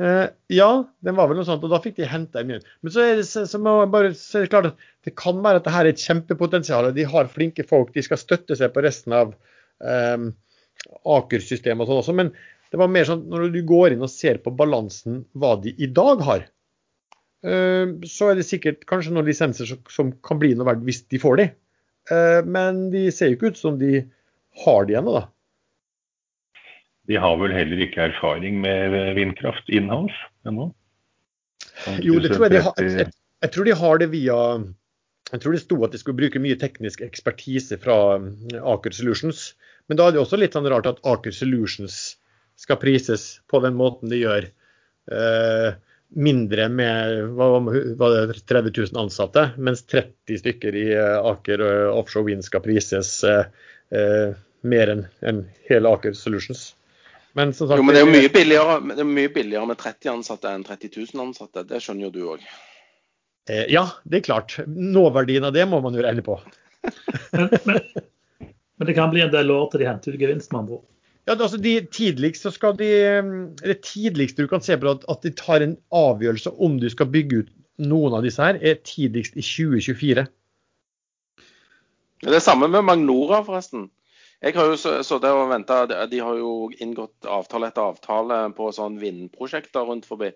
[0.00, 0.70] Eh, ja,
[1.06, 2.62] den var vel noe sånt, og da fikk de henta inn mye.
[2.82, 5.60] Men så er det, så, må bare, så er det klart at det kan være
[5.60, 6.88] at det her er et kjempepotensial.
[6.96, 9.36] De har flinke folk, de skal støtte seg på resten av
[9.84, 10.26] eh,
[11.16, 12.16] Aker-system og sånn også.
[12.16, 12.32] Men
[12.72, 15.88] det var mer sånn når du går inn og ser på balansen hva de i
[15.94, 16.46] dag har,
[17.46, 21.04] eh, så er det sikkert kanskje noen lisenser som, som kan bli noe verdt hvis
[21.12, 21.50] de får de.
[22.12, 24.02] Eh, men de ser jo ikke ut som de
[24.64, 25.28] har de ennå, da.
[27.08, 30.16] De har vel heller ikke erfaring med vindkraft inhouse
[30.48, 30.70] ennå?
[32.04, 32.80] Jo, det tror jeg de har.
[32.80, 33.10] Jeg,
[33.44, 34.38] jeg, tror de har det via
[35.32, 39.50] Jeg tror det sto at de skulle bruke mye teknisk ekspertise fra um, Aker Solutions.
[39.88, 42.16] Men da er det også litt sånn rart at Aker Solutions
[42.60, 44.46] skal prises på den måten de gjør.
[45.12, 45.74] Eh,
[46.14, 51.90] mindre med hva var det, 30 000 ansatte, mens 30 stykker i eh, Aker eh,
[51.90, 53.50] Offshore Wind skal prises eh,
[53.92, 56.70] eh, mer enn en hele Aker Solutions.
[57.34, 59.80] Men som sagt, Jo, men det er jo mye billigere, det er mye billigere med
[59.80, 61.66] 30 ansatte enn 30 000 ansatte.
[61.66, 62.44] Det skjønner jo du òg.
[63.50, 64.54] Eh, ja, det er klart.
[64.70, 66.38] Nåverdien av det må man jo regne på.
[67.34, 67.80] Men, men,
[68.78, 70.86] men, det kan bli en del år til de henter ut gevinst, med andre ord.
[71.24, 72.90] Ja, altså de tidligst skal de,
[73.62, 77.08] Det tidligste du kan se på at, at de tar en avgjørelse om du skal
[77.08, 80.26] bygge ut noen av disse her, er tidligst i 2024.
[82.24, 83.88] Det er samme med Magnora, forresten.
[84.44, 85.84] Jeg har jo sittet og venta.
[85.88, 90.28] De har jo inngått avtale etter avtale på sånn vindprosjekter rundt forbi.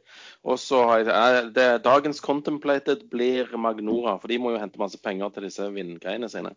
[0.49, 5.01] Og så har jeg det, Dagens Contemplated blir Magnora, for de må jo hente masse
[5.05, 6.55] penger til disse vindgreiene sine.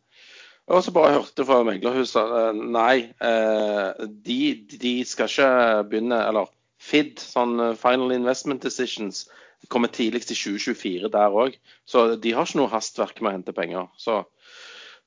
[0.71, 4.39] Og så bare hørte fra meglerhuset eh, nei, eh, de,
[4.81, 5.51] de skal ikke
[5.91, 6.49] begynne Eller
[6.81, 9.25] FID, sånn eh, Final Investment Decisions,
[9.69, 11.57] kommer tidligst i 2024 der òg.
[11.85, 13.91] Så de har ikke noe hastverk med å hente penger.
[14.01, 14.23] Så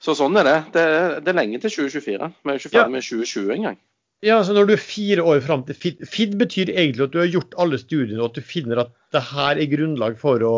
[0.05, 0.59] så sånn er det.
[0.74, 0.85] Det,
[1.24, 2.31] det er lenge til 2024.
[2.44, 3.77] Vi er jo ikke ferdig med 2020 engang.
[4.24, 7.20] Ja, så Når du er fire år fram til FID FID betyr egentlig at du
[7.20, 10.55] har gjort alle studiene og at du finner at det her er grunnlag for å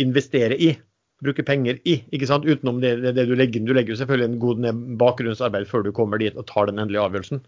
[0.00, 0.70] investere i.
[1.22, 2.00] Bruke penger i.
[2.14, 2.46] ikke sant?
[2.48, 3.68] Utenom det, det, det du legger inn.
[3.68, 4.66] Du legger jo selvfølgelig en god
[5.00, 7.44] bakgrunnsarbeid før du kommer dit og tar den endelige avgjørelsen.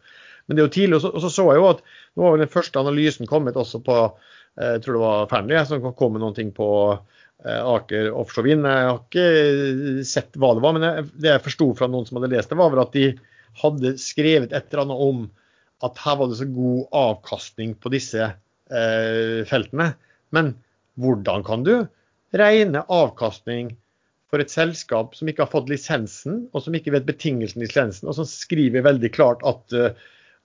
[0.47, 1.83] Men det er jo tidlig, og så, så, jeg jo at
[2.15, 5.65] nå var vel den første analysen kommet også på eh, jeg tror det var Fearnley
[5.67, 6.69] som kom med noen ting på
[7.45, 8.65] Eh, Aker offshore vind.
[8.65, 12.33] Jeg har ikke sett hva det var, men det jeg forsto fra noen som hadde
[12.33, 13.09] lest det, var vel at de
[13.61, 15.27] hadde skrevet et eller annet om
[15.85, 19.91] at her var det så god avkastning på disse eh, feltene.
[20.35, 20.55] Men
[21.01, 21.75] hvordan kan du
[22.39, 23.73] regne avkastning
[24.33, 28.09] for et selskap som ikke har fått lisensen, og som ikke vet betingelsene i lisensen,
[28.11, 29.95] og som skriver veldig klart at, eh,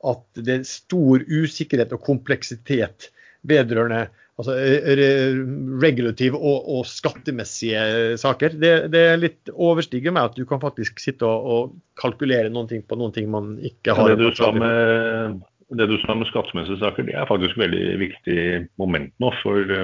[0.10, 3.10] at det er stor usikkerhet og kompleksitet
[3.50, 4.06] vedrørende
[4.40, 4.56] altså,
[5.82, 8.56] regulative og, og, skattemessige saker.
[8.62, 12.86] Det, det litt overstiger meg at du kan faktisk sitte og, og kalkulere noen ting
[12.86, 14.14] på noen ting man ikke har.
[14.14, 15.42] Det du sa med,
[15.80, 18.42] det du sa med skattemessige saker, det er faktisk veldig viktig
[18.82, 19.34] moment nå.
[19.44, 19.76] For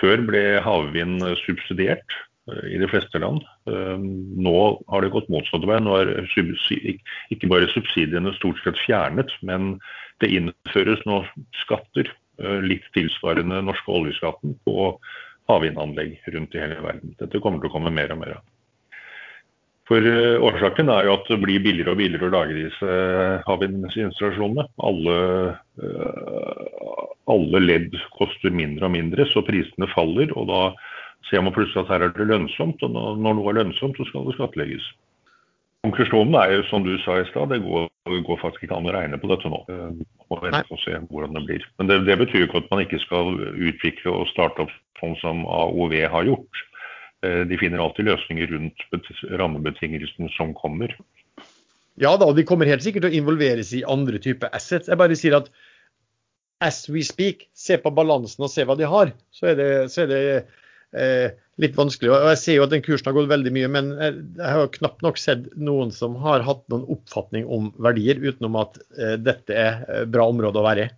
[0.00, 2.18] før ble havvind subsidiert
[2.50, 3.40] uh, i de fleste land.
[3.70, 4.58] Uh, nå
[4.92, 5.80] har det gått motsatt vei.
[5.80, 9.76] Nå er ikke bare subsidiene stort sett fjernet, men
[10.24, 11.22] det innføres nå
[11.64, 14.90] skatter Eh, litt tilsvarende norske oljeskatten på
[15.48, 17.14] havvindanlegg rundt i hele verden.
[17.20, 18.42] Dette kommer til å komme mer og mer av.
[19.86, 23.38] For uh, Årsaken er jo at det blir billigere og billigere å lage disse uh,
[23.46, 24.66] havvindinstallasjonene.
[24.82, 25.16] Alle,
[25.78, 30.34] uh, alle, ledd koster mindre og mindre, så prisene faller.
[30.34, 30.62] og Da
[31.30, 34.26] ser man plutselig at her er det lønnsomt, og når, noe er lønnsomt, så skal
[34.26, 34.90] det skattlegges.
[35.86, 38.94] Konklusjonen er jo som du sa i stad, det går, går, faktisk ikke an å
[38.96, 39.60] regne på dette nå.
[40.26, 41.66] Må vente og se hvordan det blir.
[41.78, 45.44] Men det, det, betyr ikke at man ikke skal utvikle og starte opp sånn som
[45.46, 46.66] AOV har gjort.
[47.24, 48.84] Eh, de finner alltid løsninger rundt
[49.40, 50.92] rammebetingelsene som kommer.
[51.96, 54.90] Ja da, de kommer helt sikkert til å involveres i andre typer assets.
[54.90, 55.48] Jeg bare sier at
[56.64, 59.12] as we speak, se på balansen og se hva de har.
[59.32, 60.20] Så er det, så er det
[60.96, 62.12] eh, litt vanskelig.
[62.12, 64.74] Og Jeg ser jo at den kursen har gått veldig mye, men jeg har jo
[64.76, 69.56] knapt nok sett noen som har hatt noen oppfatning om verdier, utenom at eh, dette
[69.56, 70.94] er eh, bra område å være i.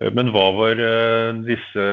[0.00, 0.82] Eh, men hva var
[1.46, 1.86] disse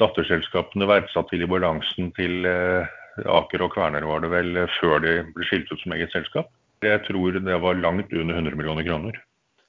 [0.00, 5.46] datterselskapene verdsatt til i balansen til Aker og Kværner, var det vel, før de ble
[5.48, 6.48] skilt ut som eget selskap?
[6.82, 9.18] Jeg tror det var langt under 100 millioner kroner.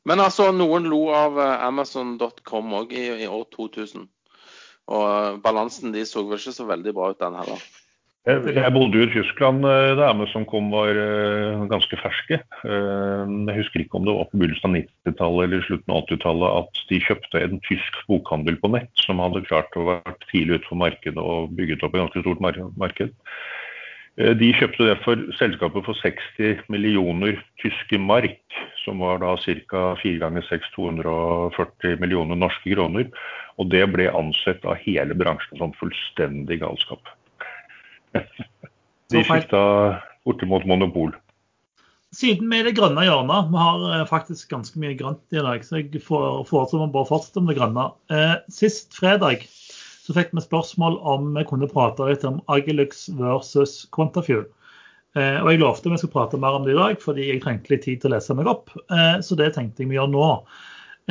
[0.08, 4.08] Men altså, noen lo av Amazon.com òg i, i år 2000.
[4.92, 7.62] Og balansen de så vel ikke så veldig bra ut, den heller.
[8.24, 12.38] Jeg bodde jo i Tyskland da da som kom var eh, ganske ferske.
[12.40, 16.60] Eh, jeg husker ikke om det var på begynnelsen av 90-tallet eller slutten av 80-tallet
[16.62, 20.70] at de kjøpte en tysk bokhandel på nett som hadde klart å være tidlig ute
[20.70, 22.46] på markedet og bygget opp et ganske stort
[22.80, 23.12] marked.
[24.40, 28.40] De kjøpte det for selskapet for 60 millioner tyske mark,
[28.86, 29.82] som var da ca.
[30.00, 33.12] 4 ganger 6 240 millioner norske kroner.
[33.60, 37.12] Og det ble ansett av hele bransjen som fullstendig galskap.
[39.14, 39.62] De skifta
[40.26, 41.14] bortimot monopol.
[42.14, 45.64] Siden vi er det grønne hjørnet, vi har eh, faktisk ganske mye grønt i dag,
[45.66, 47.88] så jeg foreslår bare fortsette med det grønne.
[48.14, 49.48] Eh, sist fredag
[50.04, 54.46] så fikk vi spørsmål om vi kunne prate litt om Agilux versus Quantafuel.
[55.18, 57.74] Eh, og jeg lovte vi skulle prate mer om det i dag, fordi jeg trengte
[57.74, 58.70] litt tid til å lese meg opp.
[59.26, 60.28] Så det tenkte jeg vi gjør nå.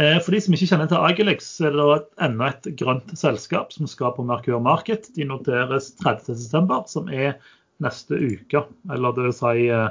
[0.01, 3.89] Eh, for de som ikke kjenner til Agilex, er det enda et grønt selskap som
[3.91, 5.11] skal på Merkur Market.
[5.17, 7.37] De noteres 30.9., som er
[7.85, 8.65] neste uke.
[8.93, 9.91] Eller det vil si eh,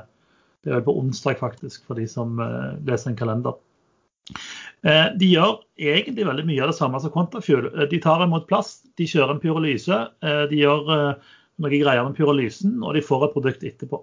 [0.65, 3.59] det er på onsdag, faktisk, for de som eh, leser en kalender.
[4.81, 7.67] De gjør egentlig veldig mye av det samme som Quantafuel.
[7.91, 9.97] De tar imot plast, de kjører en pyrolyse.
[10.49, 13.99] De gjør noe greier med pyrolysen, og de får et produkt etterpå.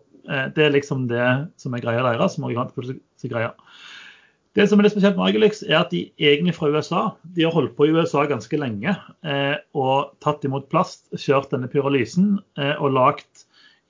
[0.55, 1.25] Det er liksom det
[1.59, 2.37] som er greia deres.
[2.37, 2.59] som er
[3.33, 3.51] greia.
[4.57, 7.03] Det som er litt spesielt med Agilex, er at de egentlig fra USA.
[7.37, 11.69] De har holdt på i USA ganske lenge eh, og tatt imot plast, kjørt denne
[11.71, 13.45] pyrolysen eh, og lagd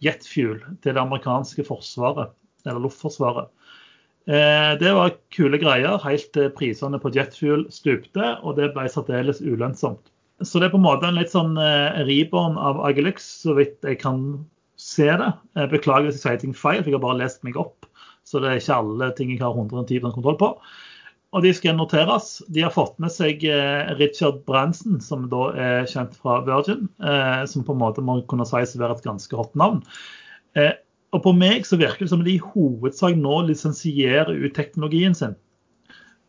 [0.04, 2.34] jetfuel til det amerikanske forsvaret,
[2.66, 3.48] eller luftforsvaret.
[4.28, 9.40] Eh, det var kule greier helt til prisene på jetfuel stupte, og det ble særdeles
[9.40, 10.10] ulønnsomt.
[10.44, 13.80] Så det er på en måte en litt sånn eh, reborn av Agilex, så vidt
[13.86, 14.20] jeg kan
[14.78, 15.32] se det.
[15.58, 17.77] Jeg beklager hvis jeg sier ting feil, for jeg har bare lest meg opp.
[18.28, 20.52] Så det er ikke alle ting jeg har 110 kontroll på.
[21.36, 22.38] Og de skal noteres.
[22.52, 26.86] De har fått med seg eh, Richard Branson, som da er kjent fra Virgin.
[27.04, 29.82] Eh, som på en måte må kunne sies å være et ganske hot navn.
[30.56, 30.72] Eh,
[31.16, 35.36] og på meg så virker det som de i hovedsak nå lisensierer ut teknologien sin.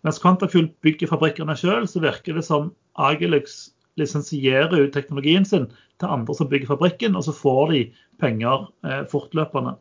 [0.07, 5.67] Mens Quantafuel bygger fabrikkene sjøl, så virker det som Agelux lisensierer ut teknologien sin
[5.99, 7.81] til andre som bygger fabrikken, og så får de
[8.23, 8.69] penger
[9.11, 9.75] fortløpende.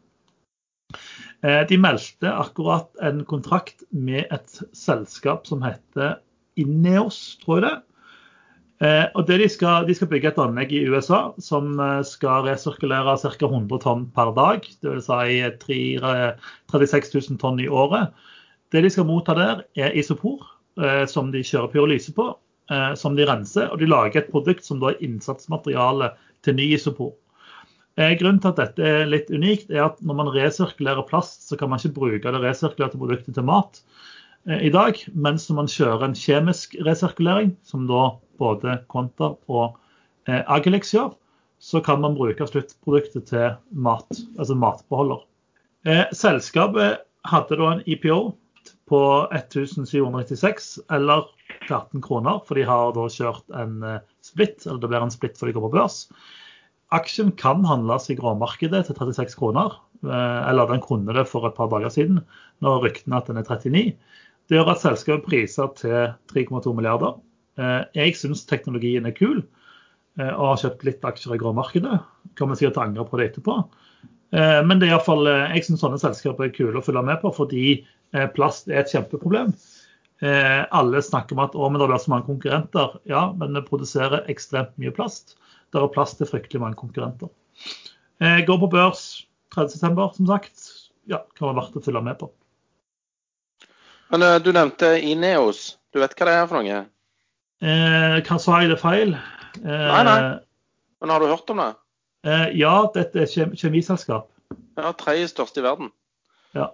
[1.42, 6.18] Eh, de meldte akkurat en kontrakt med et selskap som heter
[6.58, 7.76] Ineos, tror jeg det.
[8.78, 13.16] Eh, og de, skal, de skal bygge et anlegg i USA som eh, skal resirkulere
[13.20, 13.32] ca.
[13.50, 14.66] 100 tonn per dag.
[14.82, 15.10] Dvs.
[15.62, 18.14] Si 36 000 tonn i året.
[18.72, 20.42] Det de skal motta der, er isopor,
[21.08, 22.26] som de kjører pyrolyse på.
[23.00, 23.70] Som de renser.
[23.72, 26.10] Og de lager et produkt som da er innsatsmateriale
[26.44, 27.14] til ny isopor.
[27.98, 31.56] Eh, grunnen til at dette er litt unikt, er at når man resirkulerer plast, så
[31.58, 33.80] kan man ikke bruke det resirkulerte produktet til mat
[34.46, 35.00] eh, i dag.
[35.18, 39.80] Mens når man kjører en kjemisk resirkulering, som da både Konta og
[40.30, 41.10] eh, Agilex gjør,
[41.58, 44.06] så kan man bruke sluttproduktet til mat,
[44.38, 45.26] altså matbeholder.
[45.90, 48.20] Eh, selskapet hadde da en IPO
[48.86, 51.26] på 1796, eller
[51.66, 53.80] 13 kroner, for de har da kjørt en
[54.22, 56.04] splitt, eller det blir en splitt for de går på børs.
[56.94, 59.76] Aksjen kan handles i gråmarkedet til 36 kroner.
[60.06, 62.20] Eh, eller den kunne det for et par dager siden,
[62.64, 63.96] når ryktene at den er 39.
[64.48, 67.18] Det gjør at selskapet priser til 3,2 milliarder.
[67.58, 71.98] Eh, jeg syns teknologien er kul eh, og har kjøpt litt aksjer i gråmarkedet.
[72.38, 73.60] Kommer sikkert til å angre på det etterpå.
[74.28, 77.78] Men det er i jeg syns sånne selskaper er kule å følge med på, fordi
[78.36, 79.54] plast er et kjempeproblem.
[80.20, 82.98] Alle snakker om at å, men det blir så mange konkurrenter.
[83.08, 85.38] Ja, men vi produserer ekstremt mye plast.
[85.72, 87.30] Det er plass til fryktelig mange konkurrenter.
[88.22, 89.02] Jeg går på børs
[89.54, 90.68] 30.9, som sagt.
[91.08, 92.30] Ja, kan være verdt å følge med på.
[94.12, 95.76] Men uh, Du nevnte Ineos.
[95.92, 96.80] Du vet hva det er for noe?
[97.58, 99.14] Eh, hva sa jeg det feil?
[99.64, 100.18] Eh, nei, nei.
[101.02, 101.70] Men har du hørt om det?
[102.28, 104.28] Eh, ja, dette er et kjemiselskap.
[104.78, 105.90] Ja, Tredje største i verden.
[106.54, 106.68] Ja.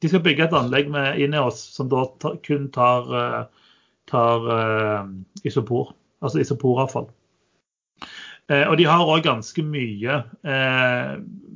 [0.00, 2.06] De skal bygge et anlegg med Ineos som da
[2.46, 3.74] kun tar, uh,
[4.10, 5.10] tar uh,
[5.46, 5.92] isopor,
[6.24, 7.10] altså isoporavfall.
[8.50, 11.12] Eh, og de har òg ganske mye, eh,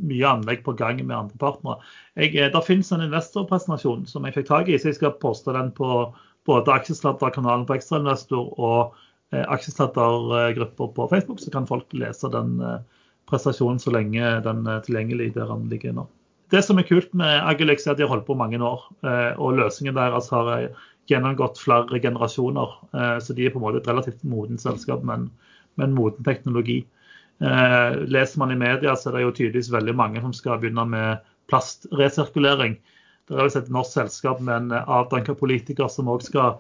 [0.07, 1.81] mye, anlegg på gang med andre partnere.
[2.15, 5.53] Jeg, eh, der finnes en investorpresentasjon som jeg fikk tak i, så jeg skal poste
[5.53, 6.13] den på
[6.47, 8.95] både aksjesladderkanalen på Ekstrainvestor og
[9.33, 12.79] eh, aksjesladdergrupper på Facebook, så kan folk lese den eh,
[13.27, 16.07] prestasjonen så lenge den er tilgjengelig der den ligger nå.
[16.55, 18.87] Det som er kult med Agilex, er at de har holdt på mange år.
[19.03, 20.71] Eh, og løsningen deres har
[21.11, 22.71] gjennomgått flere generasjoner.
[23.23, 25.05] Så de er på en måte et relativt modent selskap.
[25.07, 25.29] men
[25.77, 26.81] med en moden teknologi.
[27.41, 30.87] Eh, leser man i media, så er det jo tydeligvis veldig mange som skal begynne
[30.89, 32.79] med plastresirkulering.
[33.29, 36.57] Der har vi sett et norsk selskap med en avdanka politiker som òg skal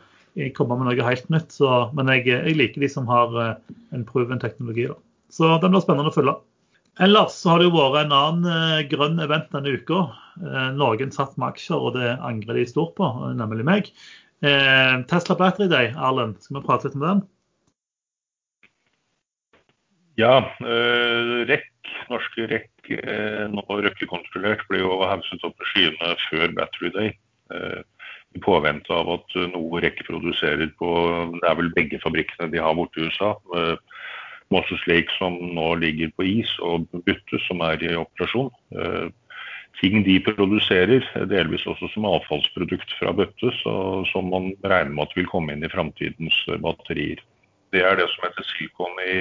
[0.56, 1.54] komme med noe helt nytt.
[1.54, 4.88] Så, men jeg, jeg, liker de som har eh, en proven teknologi.
[4.90, 4.98] Da.
[5.32, 6.36] Så den blir spennende å følge.
[7.02, 10.06] Ellers så har det jo vært en annen eh, grønn event denne uka.
[10.40, 13.90] Eh, noen satt med aksjer, og det angrer de stort på, nemlig meg.
[14.44, 17.24] Eh, Tesla Battery Day, Erlend, skal vi prate litt om den?
[20.16, 21.66] Ja, eh, REC,
[22.08, 27.10] norske REC, eh, nå røkkekontrollert, ble jo hauset opp med skyene før Battery Day.
[27.52, 27.82] Eh,
[28.36, 30.88] I påvente av at noe REC produserer på
[31.36, 33.36] Det er vel begge fabrikkene de har borte i USA.
[34.52, 38.50] Moses Lake som nå ligger på is, og Butte som er i operasjon.
[39.80, 45.28] Ting de produserer, delvis også som avfallsprodukt fra Bøtte, som man regner med at vil
[45.32, 47.20] komme inn i framtidens batterier.
[47.76, 49.16] Det er det som heter silikon i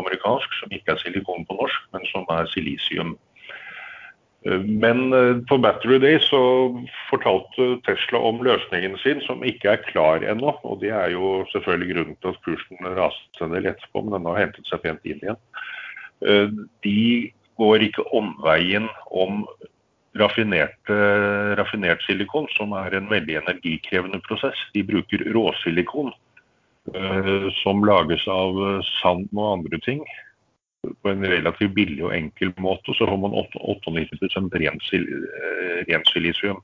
[0.00, 3.16] amerikansk, som ikke er silikon på norsk, men som er silisium.
[4.46, 6.40] Eh, men eh, på Battery Day så
[7.10, 10.54] fortalte Tesla om løsningen sin, som ikke er klar ennå.
[10.64, 14.30] Og det er jo selvfølgelig grunnen til at kursen raste en del etterpå, men den
[14.30, 15.42] har hentet seg pent inn igjen.
[16.24, 16.46] Eh,
[16.86, 17.02] de
[17.60, 19.42] går ikke omveien om
[20.18, 20.78] raffinert,
[21.58, 24.58] raffinert silikon, som er en veldig energikrevende prosess.
[24.74, 26.12] De bruker råsilikon
[27.62, 30.02] som lages av eh, sand og andre ting
[31.02, 32.94] på en relativt billig og enkel måte.
[32.94, 36.62] Så får man 98 ren, eh, silisium.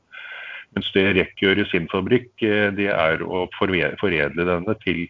[0.75, 5.07] Mens det REC gjør i sin fabrikk, eh, det er å foredle denne til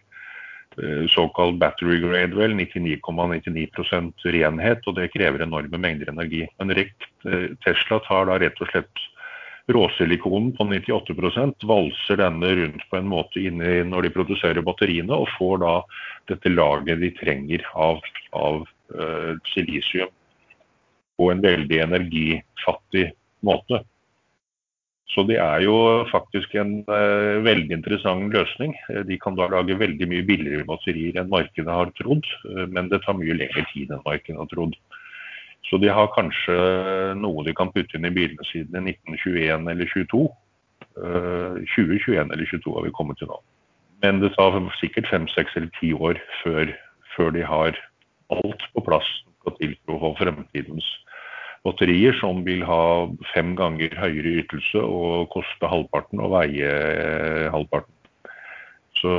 [0.76, 6.46] eh, såkalt battery grade, vel, 99,99 ,99 renhet, og det krever enorme mengder energi.
[6.58, 6.92] Men REC
[7.64, 9.04] Tesla tar da rett og slett
[9.66, 15.30] råsilikonen på 98% valser denne rundt på en måte inni når de produserer batteriene, og
[15.38, 15.72] får da
[16.32, 18.04] dette laget de trenger av,
[18.36, 18.62] av
[18.92, 20.12] uh, silisium
[21.16, 23.10] på en veldig energifattig
[23.46, 23.84] måte.
[25.14, 25.76] Så det er jo
[26.10, 28.74] faktisk en uh, veldig interessant løsning.
[29.08, 33.00] De kan da lage veldig mye billigere batterier enn markedet har trodd, uh, men det
[33.06, 34.76] tar mye lengre tid enn markedet har trodd.
[35.64, 36.54] Så de har kanskje
[37.16, 40.24] noe de kan putte inn i bilene sine i 1921 eller 22.
[40.94, 43.38] Uh, 2021 eller 22 har vi kommet til nå.
[44.04, 46.74] Men det tar sikkert fem, seks eller ti år før,
[47.16, 47.78] før de har
[48.34, 49.08] alt på plass
[49.58, 50.86] til for å få fremtidens
[51.64, 56.72] batterier som vil ha fem ganger høyere ytelse og koste halvparten og veie
[57.52, 57.92] halvparten.
[59.00, 59.12] Så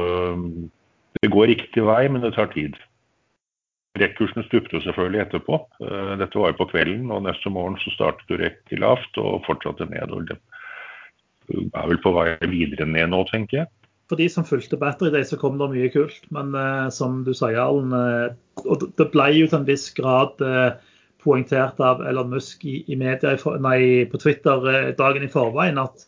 [1.22, 2.78] det går riktig vei, men det tar tid.
[4.00, 5.62] Rekkursene stupte selvfølgelig etterpå.
[5.86, 9.46] Eh, dette var jo på kvelden, og neste morgen så startet du REC lavt og
[9.48, 10.36] fortsatte nedover.
[11.48, 13.72] Det er vel på vei videre ned nå, tenker jeg.
[14.10, 16.26] For de som fulgte Battery Day, så kom det mye kult.
[16.34, 18.36] Men eh, som du sier, Allen, eh,
[18.66, 20.76] og det ble jo til en viss grad eh,
[21.26, 23.34] poengtert av Elon Musk i, i media,
[23.66, 23.80] nei,
[24.12, 26.06] på Twitter dagen i forveien at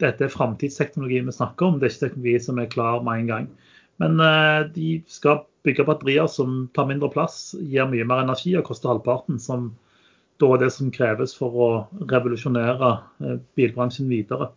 [0.00, 1.78] dette er framtidsteknologi vi snakker om.
[1.78, 3.46] Det er ikke teknologi som er klar med en gang.
[4.02, 4.18] Men
[4.74, 9.40] de skal bygge batterier som tar mindre plass, gir mye mer energi og koster halvparten,
[9.42, 9.72] som
[10.40, 11.68] da er det som kreves for å
[12.10, 12.92] revolusjonere
[13.24, 14.50] eh, bilbransjen videre.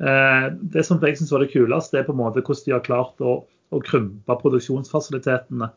[0.00, 2.86] Eh, det som jeg syns var det kuleste, er på en måte hvordan de har
[2.86, 5.70] klart å, å krympe produksjonsfasilitetene.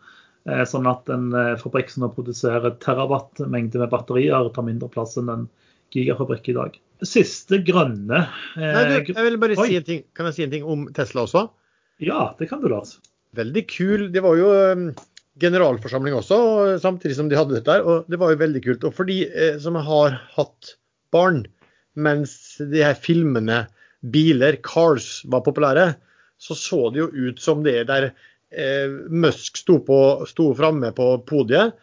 [0.48, 5.48] Eh, sånn at en fabrikk som produserer terawatt-mengde med batterier, tar mindre plass enn en
[5.94, 6.80] gigafabrikk i dag.
[7.04, 8.22] Siste grønne
[8.56, 10.06] Nei, du, Jeg vil bare si en ting.
[10.16, 11.50] Kan jeg si en ting om Tesla også?
[12.02, 12.96] Ja, det kan du, Lars
[13.38, 14.08] veldig kul.
[14.14, 14.88] Det var jo um,
[15.42, 16.38] generalforsamling også,
[16.84, 17.86] samtidig som de hadde dette her.
[17.86, 18.88] Og det var jo veldig kult.
[18.88, 20.76] Og for de eh, som har hatt
[21.14, 21.44] barn
[21.94, 23.66] mens de her filmene
[24.14, 25.94] biler, cars, var populære,
[26.42, 31.16] så så det jo ut som det der eh, Musk sto, på, sto framme på
[31.30, 31.78] podiet.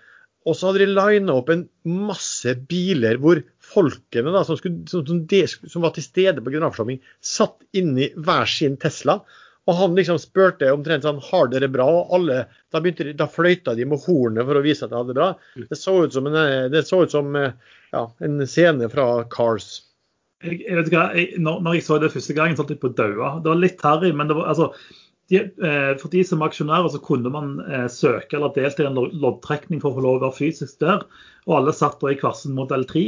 [0.49, 5.05] Og så hadde de lina opp en masse biler hvor folkene da, som, skulle, som,
[5.07, 9.21] som, de, som var til stede på generalforsamling, satt inni hver sin Tesla
[9.69, 11.85] og han liksom spurte omtrent sånn Har dere bra?
[11.85, 12.41] Og alle,
[12.73, 15.29] da, begynte, da fløyta de med hornet for å vise at de hadde det bra.
[15.69, 16.41] Det så ut som en,
[16.73, 19.69] det så ut som, ja, en scene fra Cars.
[20.41, 22.93] Jeg, jeg vet ikke, jeg, når, når, jeg så det første gangen, holdt jeg på
[22.97, 23.37] daua.
[23.45, 24.71] Det var litt harry, men det var, altså,
[25.31, 28.99] de, eh, for de som aksjonærer så kunne man eh, søke eller delta i en
[28.99, 31.05] loddtrekning for å få lov å være fysisk der.
[31.47, 33.05] Og alle satt da i kvarsen modell 3.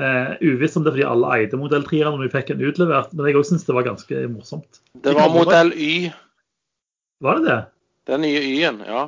[0.00, 3.10] Uh, uvisst om det er fordi alle eide modell 3 når vi fikk en utlevert,
[3.12, 4.80] men jeg òg syns det var ganske morsomt.
[5.04, 6.08] Det var modell Y.
[7.22, 7.58] Var det det?
[8.08, 9.02] Den nye Y-en, ja.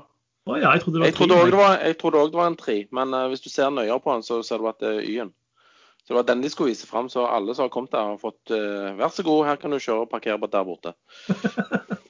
[0.44, 0.74] Oh, ja.
[0.76, 3.40] Jeg trodde det var jeg trodde òg det, det, var en 3, men uh, hvis
[3.40, 5.32] du ser nøyere på den, så ser du at det er Y-en.
[6.04, 8.20] Så det var den de skulle vise fram, så alle som har kommet der, har
[8.20, 10.92] fått uh, Vær så god, her kan du kjøre og parkere der borte.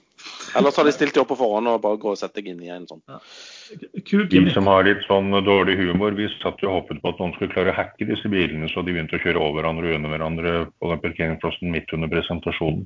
[0.54, 2.62] Ellers har de stilt deg opp på forhånd og bare gå og sette deg inn
[2.62, 3.02] i en sånn.
[3.10, 3.18] Ja.
[4.30, 7.34] De som har litt sånn dårlig humor, vi satt jo og håpet på at noen
[7.36, 10.14] skulle klare å hacke disse bilene, så de begynte å kjøre over hverandre og under
[10.14, 12.84] hverandre på den parkeringsplassen midt under presentasjonen.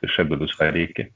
[0.00, 1.10] Det skjedde dessverre ikke.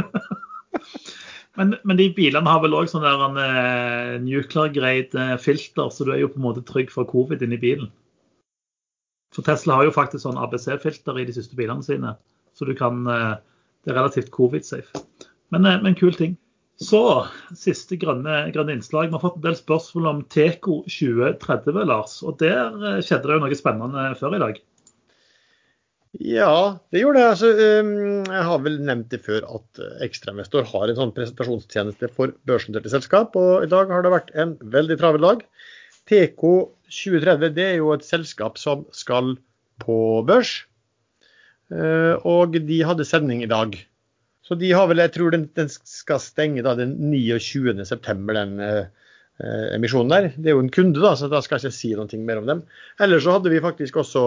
[1.58, 5.92] men, men, de bilene har vel òg sånn der en uh, nuclear grade uh, filter,
[5.92, 7.92] så du er jo på en måte trygg for covid inni bilen.
[9.36, 12.16] For Tesla har jo faktisk sånn ABC-filter i de siste bilene sine,
[12.56, 13.36] så du kan uh,
[13.84, 15.04] Det er relativt covid-safe.
[15.54, 16.36] Men, eh, men kul ting.
[16.80, 17.02] Så
[17.58, 19.10] siste grønne, grønne, innslag.
[19.10, 22.20] Vi har fått en del spørsmål om Teco 2030, Lars.
[22.24, 24.60] Og der eh, skjedde det jo noe spennende før i dag.
[26.18, 27.26] Ja, det gjorde det.
[27.32, 32.32] Altså, jeg har vel nevnt det før at eh, Ekstrainvestor har en sånn presentasjonstjeneste for
[32.48, 33.36] børsnoterte selskap.
[33.38, 35.44] Og i dag har det vært en veldig travel dag.
[36.10, 36.42] TK
[36.90, 39.36] 2030 det er jo et selskap som skal
[39.84, 40.62] på børs.
[41.70, 43.76] Og de hadde sending i dag.
[44.50, 47.84] Så de har vel, jeg tror den, den skal stenge da, den 29.9.,
[48.34, 50.30] den eh, emisjonen der.
[50.34, 52.48] Det er jo en kunde, da, så da skal jeg ikke si noe mer om
[52.48, 52.64] dem.
[52.98, 54.24] Ellers så hadde vi faktisk også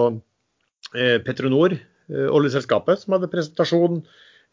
[0.94, 4.00] eh, Petronor, eh, oljeselskapet, som hadde presentasjon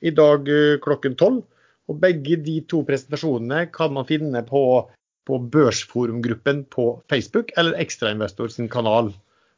[0.04, 1.46] i dag eh, klokken tolv.
[1.88, 4.64] Og begge de to presentasjonene kan man finne på,
[5.28, 9.12] på Børsforumgruppen på Facebook eller Ekstrainvestors kanal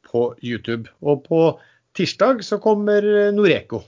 [0.08, 0.88] på YouTube.
[1.02, 1.42] Og på
[1.96, 3.82] tirsdag så kommer eh, Noreco.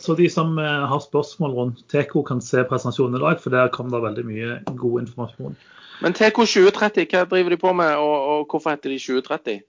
[0.00, 3.72] Så de som eh, har spørsmål rundt Teco, kan se presentasjonen i dag, for der
[3.74, 5.56] kom det veldig mye god informasjon.
[6.02, 9.60] Men Teco 2030, hva driver de på med, og, og hvorfor heter de 2030?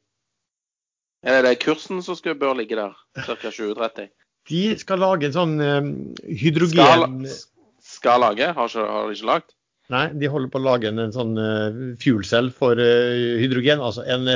[1.23, 3.35] Er det kursen som skal, bør ligge der, ca.
[3.37, 4.09] 2030?
[4.49, 5.91] De skal lage en sånn eh,
[6.43, 7.27] hydrogen...
[7.29, 7.51] Skal,
[7.83, 9.53] skal lage, har, ikke, har de ikke lagd?
[9.91, 13.83] Nei, de holder på å lage en, en sånn uh, fuel cell for uh, hydrogen.
[13.83, 14.29] Altså en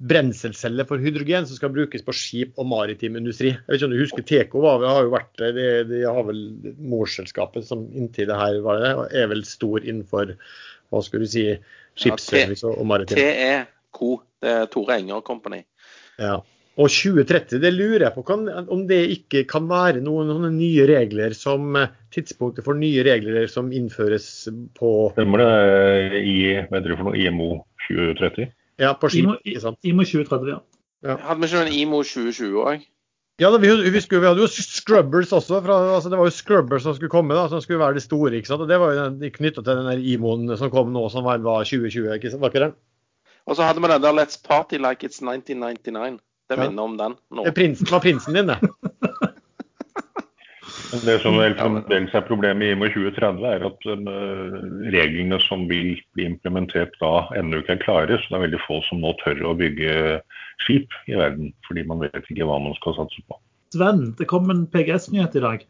[0.00, 3.52] uh, brenselcelle for hydrogen som skal brukes på skip og maritim industri.
[3.52, 6.40] Jeg vet ikke om du husker Teco var, har jo vært det, de har vel
[6.80, 10.34] Morsselskapet som inntil det her var det, er vel stor innenfor
[10.90, 11.44] hva skulle du si,
[12.00, 13.20] skipsservice og, og maritim.
[13.20, 14.16] TE Co.
[14.40, 15.60] Det er Tore Enger Company.
[16.20, 16.38] Ja.
[16.80, 20.86] Og 2030, det lurer jeg på kan, om det ikke kan være noen, noen nye
[20.88, 21.74] regler som
[22.14, 24.48] tidspunktet for nye regler som innføres
[24.78, 27.50] på Stemmer det i hva heter det for noe, IMO
[27.88, 28.48] 2030?
[28.80, 29.26] Ja, på skip.
[29.26, 29.78] IMO, ikke sant?
[29.84, 30.60] IMO 2030, ja.
[31.04, 31.16] Ja.
[31.28, 32.86] Hadde vi ikke en IMO 2020 òg?
[33.40, 35.62] Ja, da, vi, vi, skulle, vi hadde jo Scrubbers også.
[35.64, 38.34] Fra, altså, det var jo Scrubbers som skulle komme, da, som skulle være de store.
[38.36, 38.60] ikke sant?
[38.60, 41.64] Og Det var jo knytta til den der IMO-en som kom nå, som var, var
[41.64, 42.10] 2020.
[42.18, 42.42] ikke sant?
[42.44, 42.74] Var ikke den?
[43.48, 46.20] Og så hadde vi den der Let's Party Like It's 1999.
[46.50, 46.66] Det Ja.
[46.68, 47.44] minner om den nå.
[47.46, 48.58] Det prinsen, var prinsen din, det.
[50.90, 54.54] Det som vel fremdeles er problemet i IMO 2030, er at eh,
[54.90, 58.18] reglene som vil bli implementert da ennå ikke er klare.
[58.18, 60.18] Så det er veldig få som nå tør å bygge
[60.64, 63.38] skip i verden, fordi man vet ikke hva man skal satse på.
[63.76, 65.68] Sven, det kom en PGS-nyhet i dag.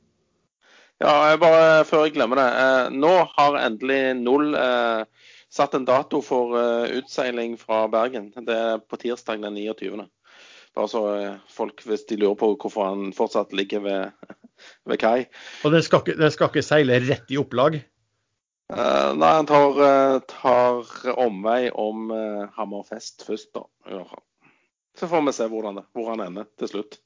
[1.05, 2.49] Ja, jeg bare før jeg glemmer det.
[2.65, 5.05] Eh, nå har endelig Null eh,
[5.53, 6.57] satt en dato for
[6.97, 8.33] utseiling fra Bergen.
[8.47, 10.07] Det er på tirsdag den 29.
[10.79, 11.01] Bare så
[11.51, 14.37] folk, hvis de lurer på hvorfor han fortsatt ligger ved,
[14.89, 15.25] ved kai.
[15.65, 17.81] Og den skal, ikke, den skal ikke seile rett i opplag.
[18.71, 23.65] Uh, nei, han tar, eh, tar omvei om uh, Hammerfest først, da.
[23.91, 24.25] i hvert fall.
[24.99, 27.01] Så får vi se hvordan det, hvor han ender til slutt.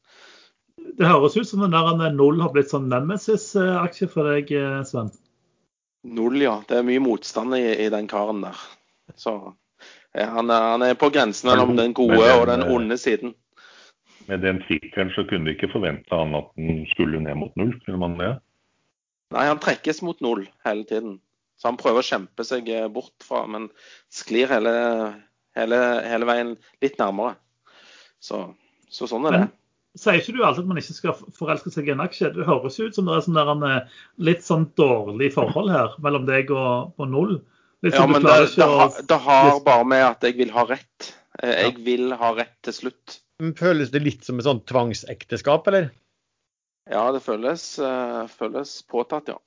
[0.99, 4.51] Det høres ut som den der null har blitt sånn Nemesis-aksje for deg,
[4.89, 5.13] Sven.
[6.05, 6.59] Null, ja.
[6.69, 8.59] Det er mye motstand i, i den karen der.
[9.17, 9.37] Så
[10.15, 13.35] ja, han, er, han er på grensen mellom den gode og den onde siden.
[14.31, 17.75] Med den tittelen så kunne de ikke forvente han at den skulle ned mot null,
[17.85, 18.31] kunne man det?
[19.35, 21.19] Nei, han trekkes mot null hele tiden.
[21.61, 23.69] Så han prøver å kjempe seg eh, bort fra, men
[24.13, 24.73] sklir hele,
[25.59, 26.55] hele, hele veien
[26.85, 27.37] litt nærmere.
[28.23, 28.47] Så,
[28.93, 29.43] så sånn er det.
[29.45, 32.33] Men sier ikke du alltid at man ikke skal forelske seg i en aksje?
[32.35, 33.99] Det høres ut som det er sånn der en, eh,
[34.31, 37.37] litt sånn dårlig forhold her mellom deg og, og null.
[37.85, 41.13] Litt Ja, men det, det, har, det har bare med at jeg vil ha rett.
[41.43, 43.21] Eh, Jeg vil ha rett til slutt.
[43.59, 45.89] Føles det litt som et sånt tvangsekteskap, eller?
[46.91, 49.39] Ja, det føles, uh, føles påtatt, ja.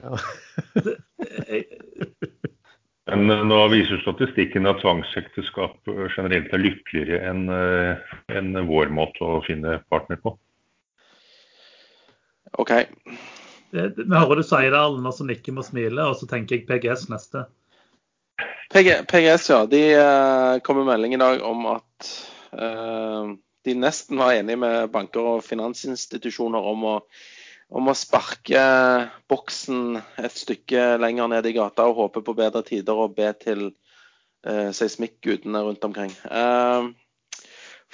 [0.00, 0.16] ja.
[3.04, 9.20] Men eh, nå viser statistikken at tvangsekteskap eh, generelt er lykkeligere enn en vår måte
[9.26, 10.32] å finne partner på.
[12.64, 12.72] OK.
[13.76, 16.56] det, Vi hører du sier det, alle som nikker med og smiler, og så tenker
[16.56, 17.44] jeg PGS neste.
[18.72, 19.60] PG, PGS, ja.
[19.68, 19.82] De
[20.64, 22.08] kom med melding i dag om at
[23.64, 26.94] de nesten var enige med banker og finansinstitusjoner om å,
[27.74, 28.64] om å sparke
[29.30, 33.64] boksen et stykke lenger ned i gata og håpe på bedre tider og be til
[34.46, 36.12] eh, seismikkgudene rundt omkring.
[36.28, 36.90] Eh,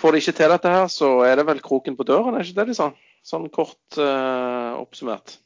[0.01, 2.63] får de ikke til dette her, så er det vel kroken på døren, er ikke
[2.63, 2.91] det de sa?
[3.27, 5.39] Sånn kort eh, oppsummert.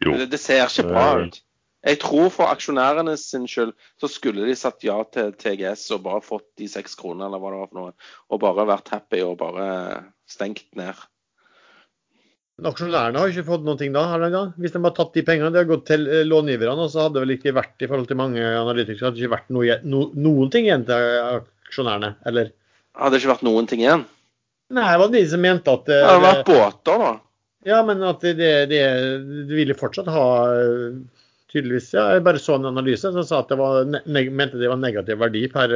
[0.00, 0.16] Jo.
[0.16, 1.42] Det, det ser ikke bra Eh, ut.
[1.80, 3.70] Jeg tror for aksjonærene sin skyld
[4.00, 7.54] så skulle de satt ja til TGS og bare fått de seks kronene eller hva
[7.54, 7.94] det var for noe,
[8.28, 9.70] og bare vært happy og bare
[10.28, 10.98] stengt ned.
[12.60, 14.42] Men Aksjonærene har ikke fått noen ting da, har de da?
[14.60, 17.16] Hvis de har tatt de pengene, det har gått til eh, långiverne, og så hadde
[17.16, 20.02] det vel ikke vært i forhold til mange analytikere, hadde det ikke vært noe, no,
[20.28, 21.06] noen ting igjen til
[21.38, 22.52] aksjonærene, eller?
[23.00, 24.04] Hadde det ikke vært noen ting igjen?
[24.76, 27.14] Nei, det var de som mente at Det eh, hadde vært båter, da.
[27.70, 28.84] Ja, men at det, det,
[29.48, 31.00] det ville fortsatt ha eh,
[31.52, 34.80] tydeligvis Ja, jeg bare så en analyse som sa at det var, mente det var
[34.80, 35.74] negativ verdi per,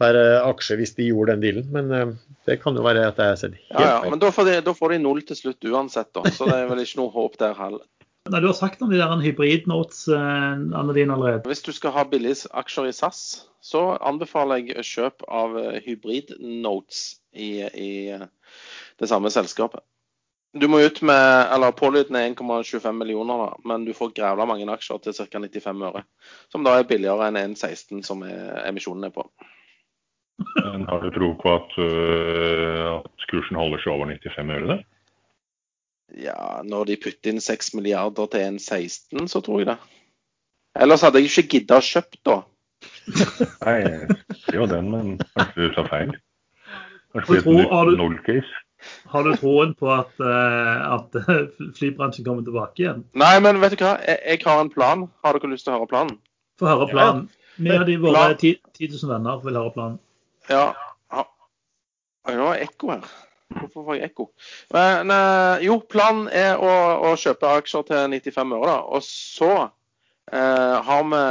[0.00, 1.70] per eh, aksje hvis de gjorde den dealen.
[1.74, 2.12] Men eh,
[2.48, 4.10] det kan jo være at jeg har sett helt Ja, ja.
[4.10, 6.24] Men da får, de, da får de null til slutt uansett, da.
[6.30, 7.86] Så det er vel ikke noe håp der heller.
[8.30, 11.46] Nei, Du har sagt om de der hybrid-notes, eh, Anne Din, allerede.
[11.50, 13.22] Hvis du skal ha billige aksjer i SAS,
[13.62, 17.90] så anbefaler jeg kjøp av hybrid-notes i, i
[18.98, 19.82] det samme selskapet.
[20.52, 25.00] Du må ut med eller pålydende 1,25 millioner, da, men du får grævla mange aksjer
[25.00, 25.40] til ca.
[25.40, 26.02] 95 øre.
[26.52, 29.24] Som da er billigere enn 1,16 som er, emisjonen er på.
[30.58, 34.74] Men har du tro på at, uh, at kursen holder seg over 95 øre?
[34.74, 34.78] da?
[36.20, 39.78] Ja, når de putter inn 6 milliarder til 1,16, så tror jeg det.
[40.84, 42.42] Ellers hadde jeg ikke gidda å kjøpt, da.
[43.64, 43.78] Nei,
[44.28, 46.12] det er jo den, men kanskje du tar feil?
[47.12, 48.60] Kanskje det er blir et null-case?
[49.12, 51.18] Har du troen på at, eh, at
[51.78, 53.04] flybransjen kommer tilbake igjen?
[53.18, 53.96] Nei, men vet du hva?
[54.06, 55.06] Jeg, jeg har en plan.
[55.24, 56.16] Har dere lyst til å høre planen?
[56.60, 57.28] Få høre planen.
[57.56, 58.38] Vi av de våre Plan.
[58.40, 60.00] 10 10 000 venner vil høre planen.
[60.50, 60.70] Ja.
[62.22, 63.06] Oi, nå er ekko her.
[63.52, 64.28] Hvorfor får jeg ekko?
[64.72, 66.72] Men eh, jo, planen er å,
[67.10, 68.68] å kjøpe aksjer til 95 øre.
[68.70, 68.76] da.
[68.94, 71.22] Og så eh, har vi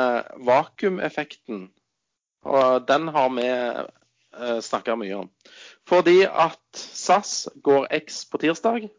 [0.49, 1.63] vakuumeffekten.
[2.51, 5.31] Og den har vi eh, snakka mye om.
[5.89, 8.89] Fordi at SAS går X på tirsdag.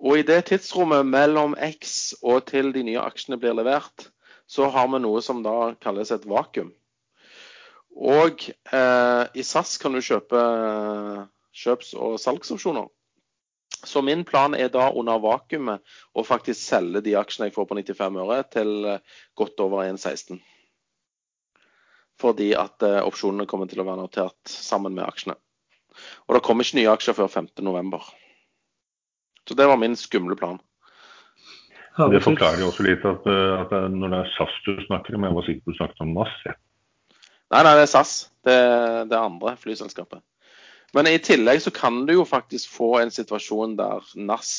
[0.00, 4.08] Og i det tidsrommet mellom X og til de nye aksjene blir levert,
[4.48, 6.72] så har vi noe som da kalles et vakuum.
[8.00, 10.40] Og eh, i SAS kan du kjøpe
[11.52, 12.88] kjøps- og salgsopsjoner.
[13.84, 17.78] Så min plan er da under vakuumet å faktisk selge de aksjene jeg får på
[17.78, 20.40] 95 øre, til eh, godt over 1,16.
[22.20, 25.36] Fordi at eh, opsjonene kommer til å være notert sammen med aksjene.
[26.30, 28.04] Og det kommer ikke nye aksjer før 5.11.
[29.50, 30.60] Så det var min skumle plan.
[31.98, 35.26] Det forklarer jo også litt at, eh, at når det er SAS du snakker om,
[35.26, 36.36] jeg var sikker på du snakket om NAS.
[36.46, 36.54] Ja.
[37.50, 38.12] Nei, nei, det er SAS.
[38.46, 38.54] Det,
[39.10, 40.22] det andre flyselskapet.
[40.94, 44.52] Men i tillegg så kan du jo faktisk få en situasjon der NAS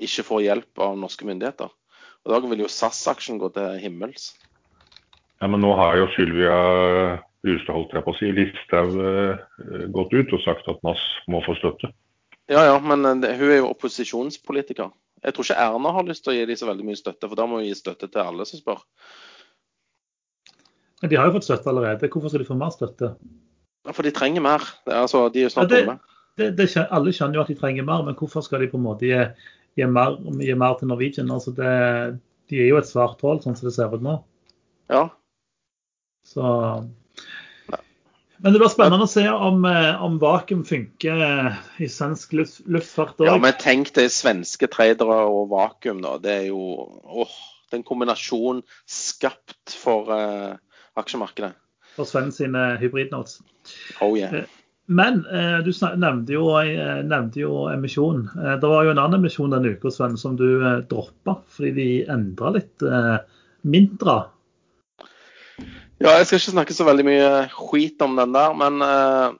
[0.00, 1.68] ikke får hjelp av norske myndigheter.
[2.24, 4.32] Og da vil jo SAS-aksjen gå til himmels.
[5.42, 6.56] Ja, men nå har jo Sylvia
[7.44, 11.42] Brustad holdt jeg på å si, Listhaug eh, gått ut og sagt at NAS må
[11.44, 11.90] få støtte.
[12.50, 14.90] Ja, ja, men eh, det, hun er jo opposisjonspolitiker.
[15.24, 17.36] Jeg tror ikke Erna har lyst til å gi dem så veldig mye støtte, for
[17.38, 18.82] da må hun gi støtte til alle som spør.
[21.02, 22.08] Men de har jo fått støtte allerede.
[22.12, 23.12] Hvorfor skal de få mer støtte?
[23.84, 24.64] Ja, For de trenger mer.
[24.86, 26.00] Det er, altså, de er jo snart Ja, det-
[26.36, 28.82] Det, det, alle skjønner jo at de trenger mer, men hvorfor skal de på en
[28.82, 29.18] måte gi,
[29.78, 31.28] gi, mer, gi mer til Norwegian?
[31.30, 32.18] Altså det,
[32.50, 34.16] de er jo et svart hull, sånn som det ser ut nå.
[34.90, 35.04] Ja.
[36.26, 36.42] Så
[38.42, 41.20] Men det blir spennende å se om, eh, om vakuum funker
[41.78, 46.16] i svensk luft, luftfart ja, men tenk deg svenske tradere og vakuum, da.
[46.18, 46.60] Det er jo
[47.04, 47.36] åh,
[47.70, 50.56] den kombinasjonen en kombinasjon skapt for uh,
[51.00, 51.54] aksjemarkedet.
[51.94, 53.40] for Sven sine hybridnotes.
[54.02, 54.34] Oh yeah.
[54.34, 54.44] Eh,
[54.86, 58.26] Men eh, du nevnte jo, eh, nevnte jo emisjon.
[58.36, 61.70] Eh, det var jo en annen emisjon denne uka Sven, som du eh, droppa fordi
[61.78, 62.82] de endra litt.
[62.82, 63.16] Eh,
[63.62, 64.18] Mintra.
[66.04, 69.32] Ja, jeg skal ikke snakke så veldig mye skit om den der, men uh,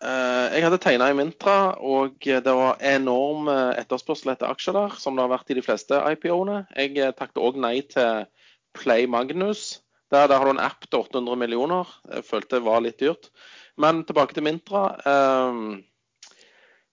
[0.00, 5.12] jeg hadde tegna i Mintra, og det var enorm eh, etterspørsel etter aksjer der, som
[5.12, 6.62] det har vært i de fleste IPO-ene.
[6.72, 8.24] Jeg takket òg nei til
[8.72, 9.82] Play Magnus.
[10.08, 11.92] Der, der har du en app til 800 millioner.
[12.16, 13.28] Jeg følte det var litt dyrt.
[13.76, 14.86] Men tilbake til Mintra.
[15.04, 15.60] eh,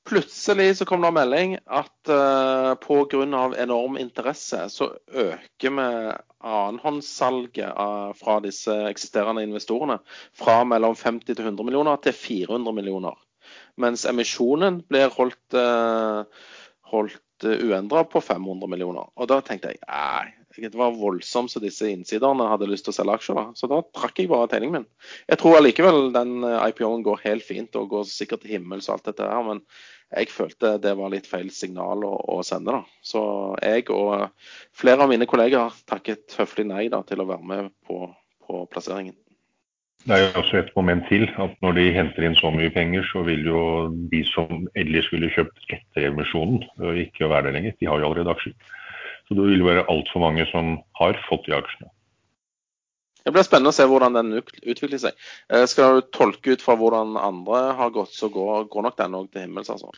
[0.07, 3.23] Plutselig så kom det en melding at uh, pga.
[3.59, 5.87] enorm interesse så øker vi
[6.47, 9.97] annenhåndssalget fra disse eksisterende investorene
[10.37, 13.17] fra mellom 50 til 100 millioner til 400 millioner.
[13.75, 16.23] Mens emisjonen blir holdt, uh,
[16.93, 19.11] holdt uendra på 500 millioner.
[19.15, 20.31] Og da tenkte jeg nei,
[20.63, 23.43] det var voldsomt så disse innsiderne hadde lyst til å selge aksjer.
[23.59, 24.87] Så da trakk jeg bare tegningen min.
[25.29, 28.97] Jeg tror allikevel den eh, IPO-en går helt fint og går sikkert til himmels og
[28.97, 29.45] alt dette her.
[29.47, 29.63] men
[30.07, 32.77] jeg følte det var litt feil signal å, å sende.
[32.77, 32.99] da.
[33.03, 33.21] Så
[33.59, 34.29] jeg og
[34.75, 38.05] flere av mine kolleger har takket høflig nei da, til å være med på,
[38.47, 39.17] på plasseringen.
[40.07, 43.03] Det er jo også et moment til at når de henter inn så mye penger,
[43.09, 43.61] så vil jo
[44.11, 47.75] de som ellers ville kjøpt etter emisjonen, øh, ikke være der lenger.
[47.81, 48.55] De har jo allerede aksjer.
[49.27, 51.89] Så det vil være altfor mange som har fått de aksjene.
[53.27, 55.17] Det blir spennende å se hvordan den utvikler seg.
[55.51, 59.17] Eh, Skal du tolke ut fra hvordan andre har gått, så går, går nok den
[59.19, 59.67] òg til himmels.
[59.73, 59.91] altså.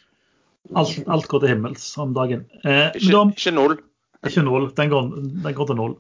[0.74, 2.48] Alt, alt går til himmels om dagen.
[2.64, 3.78] Eh, Ikke, da, ikke null.
[4.26, 5.14] ikke null, den går,
[5.46, 5.94] den går til null.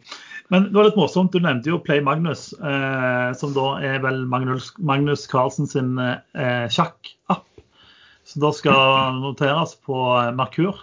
[0.49, 4.23] Men det var litt morsomt, du nevnte jo Play Magnus, eh, som da er vel
[4.25, 7.45] Magnus, Magnus Carlsen sin eh, sjakkapp.
[8.25, 10.81] Som da skal noteres på eh, Merkur.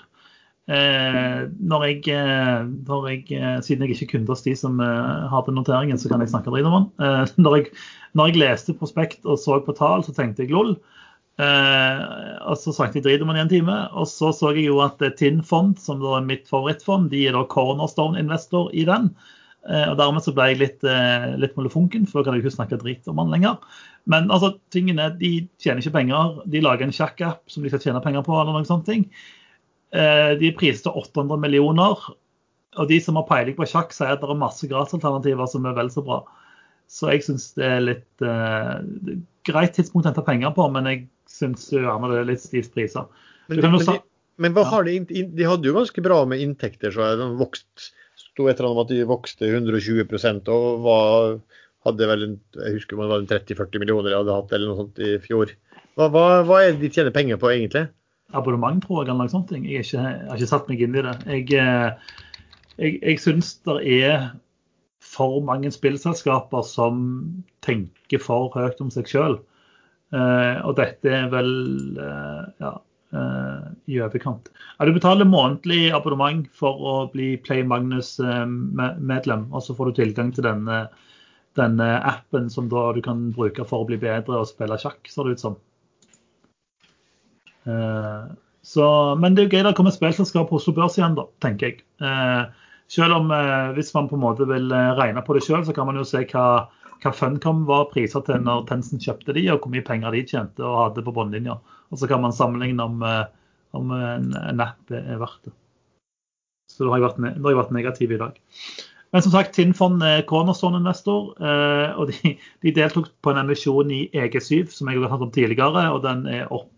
[0.67, 2.64] Eh, jeg, eh,
[3.07, 6.21] jeg, eh, siden jeg ikke er kunde hos de som har den noteringen, så kan
[6.21, 6.91] jeg snakke dritt om den.
[7.45, 7.73] Når, jeg,
[8.14, 10.77] når jeg leste prospekt og så på tall, så tenkte jeg lol.
[11.37, 13.79] Og så snakket jeg dritt om den i en time.
[13.95, 17.37] Og så så jeg jo at Tinn Fond, som da er mitt favorittfond, de er
[17.37, 19.11] da cornerstone-investor i den.
[19.67, 20.87] Og dermed så ble jeg litt,
[21.43, 23.61] litt molefonken, for da kan jeg ikke snakke dritt om den lenger.
[24.09, 26.41] Men altså, tingen er, de tjener ikke penger.
[26.49, 29.11] De lager en sjakk-app som de skal tjene penger på, eller noen sånne ting.
[29.95, 32.01] Eh, de priste til 800 millioner.
[32.76, 35.76] Og de som har peiling på sjakk, sier at det er masse gratisalternativer som er
[35.76, 36.20] vel så bra.
[36.91, 38.82] Så jeg syns det er litt uh,
[39.49, 43.09] greit tidspunkt å hente penger på, men jeg syns det er litt stivt priser.
[43.49, 43.97] Men, Du men, de,
[44.43, 44.64] men Ja.
[44.70, 46.93] har de De hadde jo ganske bra med inntekter.
[46.93, 51.41] så de vokst, sto et eller annet om at de vokste 120 og var,
[51.87, 54.76] hadde vel en, jeg husker om det var 30-40 millioner de hadde hatt eller noe
[54.84, 55.51] sånt i fjor.
[55.97, 57.89] Hva, hva, hva er det de tjener penger på egentlig?
[58.35, 59.53] Abonnement, tror jeg, eller noe sånt.
[59.55, 61.14] Jeg, har ikke satt meg inn i det.
[61.31, 62.16] Jeg, eh,
[62.77, 64.31] jeg, jeg syns det er
[65.07, 67.05] for mange spillselskaper som
[67.64, 69.39] tenker for høyt om seg sjøl.
[70.16, 71.49] og dette er vel
[71.99, 72.72] eh, ja,
[73.12, 74.51] eh, i overkant.
[74.79, 80.33] Ja, du betaler månedlig abonnement for å bli Play Magnus-medlem, og så får du tilgang
[80.35, 80.87] til denne,
[81.59, 85.39] denne appen som du kan bruke for å bli bedre og spille sjakk, ser det
[85.39, 85.59] ut som.
[87.67, 91.27] Eh, så, men det er jo gøy det kommer spillselskap på Oslo Børs igjen, da,
[91.43, 91.85] tenker jeg.
[92.03, 95.75] Eh, selv om eh, hvis man på en måte vil regne på det selv, så
[95.75, 96.47] kan man jo se hva,
[97.03, 100.67] hva Funcom var priser til når Tencent kjøpte de, og hvor mye penger de tjente
[100.67, 101.59] og hadde på båndlinja.
[101.93, 103.07] Og så kan man sammenligne om,
[103.79, 105.55] om en, en, app er verdt det.
[106.67, 108.41] Så da har jeg vært, har jeg vært negativ i dag.
[109.14, 111.29] Men som sagt, Tinnfond er cornerstone-investor.
[111.39, 112.33] og de,
[112.67, 115.87] de, deltok på en emisjon i EG7, som jeg har hørt om tidligere.
[115.95, 116.76] Og den er opp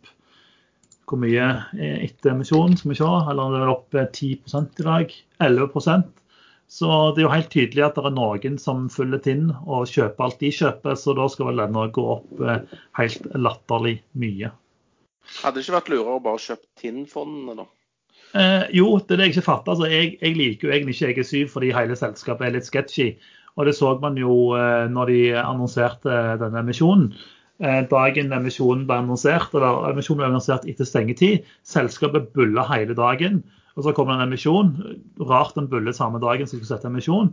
[1.08, 1.48] hvor mye
[1.78, 3.10] etter emisjonen, skal vi se.
[3.32, 5.14] Eller det er opp 10% i dag.
[5.44, 6.08] 11%
[6.68, 10.26] Så det er jo helt tydelig at det er noen som følger Tinn og kjøper
[10.26, 14.52] alt de kjøper, så da skal vel denne gå opp eh, helt latterlig mye.
[15.40, 17.68] Hadde det ikke vært lurere å bare kjøpe Tinn-fondene, da?
[18.36, 19.72] Eh, jo, det er det jeg ikke fatter.
[19.72, 23.08] Altså, jeg, jeg, liker jo egentlig ikke EG7 fordi hele selskapet er litt sketchy.
[23.58, 27.10] Og det så man jo eh, når de annonserte denne emisjonen.
[27.58, 31.46] Eh, dagen emisjonen ble annonsert, eller emisjonen ble annonsert etter stengetid.
[31.66, 33.42] Selskapet buller hele dagen.
[33.78, 34.74] Og så kommer det en emisjon.
[35.30, 37.32] Rart den buller samme dagen som skulle sette emisjon.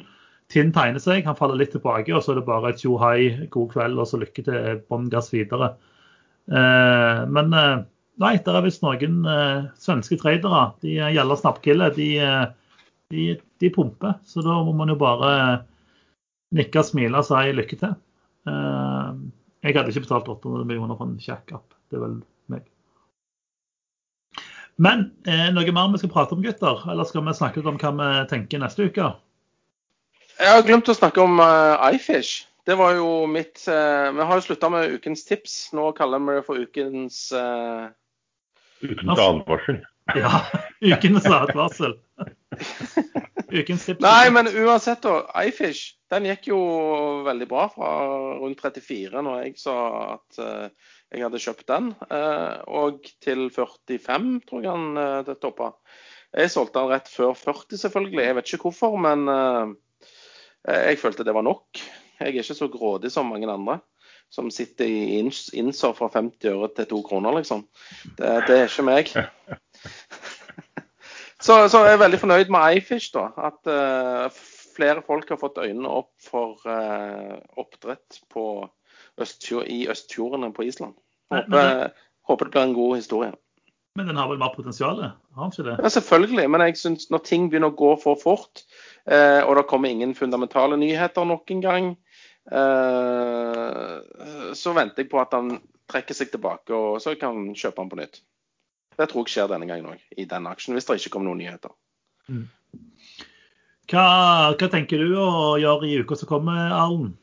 [0.54, 3.48] Tinn tegner seg, han faller litt tilbake, og så er det bare et tjo hei,
[3.54, 5.72] god kveld og så lykke til, bånn gass videre.
[6.46, 7.80] Eh, men eh,
[8.22, 10.68] nei, det er visst noen eh, svenske tradere.
[10.86, 11.90] De eh, gjelder snappkille.
[11.98, 12.44] De, eh,
[13.14, 13.26] de,
[13.62, 14.20] de, pumper.
[14.30, 15.32] Så da må man jo bare
[16.56, 17.98] nikke, smile og si lykke til.
[18.46, 18.85] Eh,
[19.66, 21.76] jeg hadde ikke betalt 800 millioner for en kjekk-app.
[21.90, 22.18] Det er vel
[22.54, 22.66] meg.
[24.78, 26.84] Men eh, noe mer vi skal prate om, gutter?
[26.92, 29.14] Eller skal vi snakke litt om hva vi tenker neste uke?
[30.36, 32.44] Jeg har glemt å snakke om uh, iFish.
[32.68, 35.58] Det var jo mitt uh, Vi har jo slutta med ukens tips.
[35.78, 37.88] Nå kaller vi det for ukens uh...
[38.84, 39.80] Ukens advarsel.
[40.16, 40.46] Ja.
[40.82, 41.96] Ukens advarsel.
[43.50, 44.04] Ukens tips.
[44.04, 45.24] Nei, men uansett, da.
[45.48, 46.60] iFish den gikk jo
[47.26, 47.90] veldig bra fra
[48.38, 49.78] rundt 34 når jeg sa
[50.14, 55.40] at uh, jeg hadde kjøpt den, uh, og til 45 tror jeg han uh, det
[55.42, 55.72] toppa.
[56.36, 59.30] Jeg solgte den rett før 40 selvfølgelig, jeg vet ikke hvorfor, men
[60.68, 61.80] jeg følte det var nok.
[62.20, 63.78] Jeg er ikke så grådig som mange andre
[64.36, 65.22] som sitter i
[65.56, 67.64] Innsor fra 50 øre til 2 kroner, liksom.
[68.18, 69.14] Det, det er ikke meg.
[71.46, 73.28] Så, så, jeg er veldig fornøyd med iFish, da.
[73.38, 74.34] At uh,
[74.76, 78.18] flere folk har fått øynene opp for uh, oppdrett
[79.22, 80.96] Østfjord, i Østfjordene på Island.
[81.34, 81.92] Håper, det,
[82.26, 83.32] håper, det blir en god historie.
[83.96, 85.04] Men den har vel mer potensial?
[85.38, 85.78] Har ikke det?
[85.78, 86.48] Ja, selvfølgelig.
[86.50, 88.66] Men jeg synes når ting begynner å gå for fort,
[89.06, 91.94] uh, og det kommer ingen fundamentale nyheter nok en gang,
[92.46, 95.48] så venter jeg på at han
[95.90, 98.20] trekker seg tilbake, og så kan han kjøpe den på nytt.
[98.96, 101.44] Det tror jeg skjer denne gangen òg, i den aksjen, hvis det ikke kommer noen
[101.44, 101.74] nyheter.
[102.32, 102.48] Mm.
[103.92, 104.06] Hva,
[104.56, 107.14] hva, tenker du å gjøre i uka som kommer, Arlen?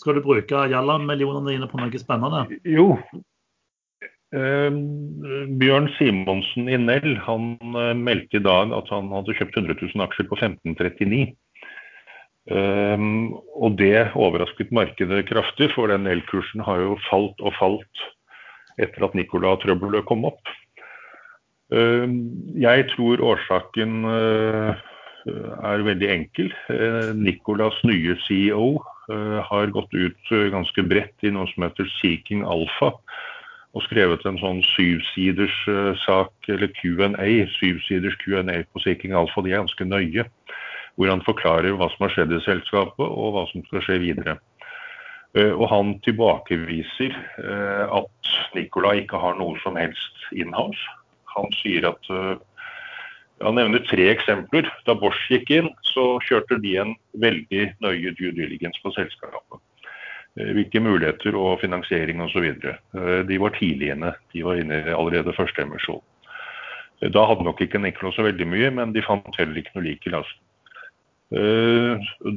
[0.00, 2.42] Skal du bruke Jalla-millionene dine på noe spennende?
[2.66, 2.96] Jo.
[4.34, 4.74] Eh,
[5.60, 10.06] Bjørn Simonsen i Nell han eh, meldte i dag at han hadde kjøpt 100 000
[10.08, 11.36] aksjer på 1539.
[12.44, 18.02] Um, og det overrasket markedet kraftig, for den Nell-kursen har jo falt og falt
[18.76, 20.42] etter at Nicola-trøbbelet kom opp.
[21.74, 22.08] Eh,
[22.62, 24.82] jeg tror årsaken eh,
[25.26, 26.52] er veldig enkel.
[26.70, 32.94] Eh, Nicolas nye CEO har gått ut ganske bredt i noe som heter Seeking Alpha.
[33.76, 35.58] Og skrevet en sånn syvsiders
[36.06, 37.26] sak, eller Q&A,
[37.58, 39.44] syvsiders Q&A på Seeking Alpha.
[39.44, 40.24] De er ganske nøye.
[40.96, 44.38] Hvor han forklarer hva som har skjedd i selskapet, og hva som skal skje videre.
[45.36, 47.12] Og han tilbakeviser
[48.00, 51.03] at Nicolai ikke har noe som helst inhouse.
[51.34, 52.34] Han sier at uh,
[53.42, 54.68] Han nevner tre eksempler.
[54.86, 59.60] Da Bosch gikk inn, så kjørte de en veldig nøye due diligence på selskapet.
[60.38, 62.46] Uh, hvilke muligheter og finansiering osv.
[62.94, 64.14] Uh, de var tidlig inne.
[64.34, 66.02] De var inne allerede første emisjon.
[67.04, 70.06] Da hadde nok ikke Niklo så veldig mye, men de fant heller ikke noe lik
[70.06, 70.40] i lasten.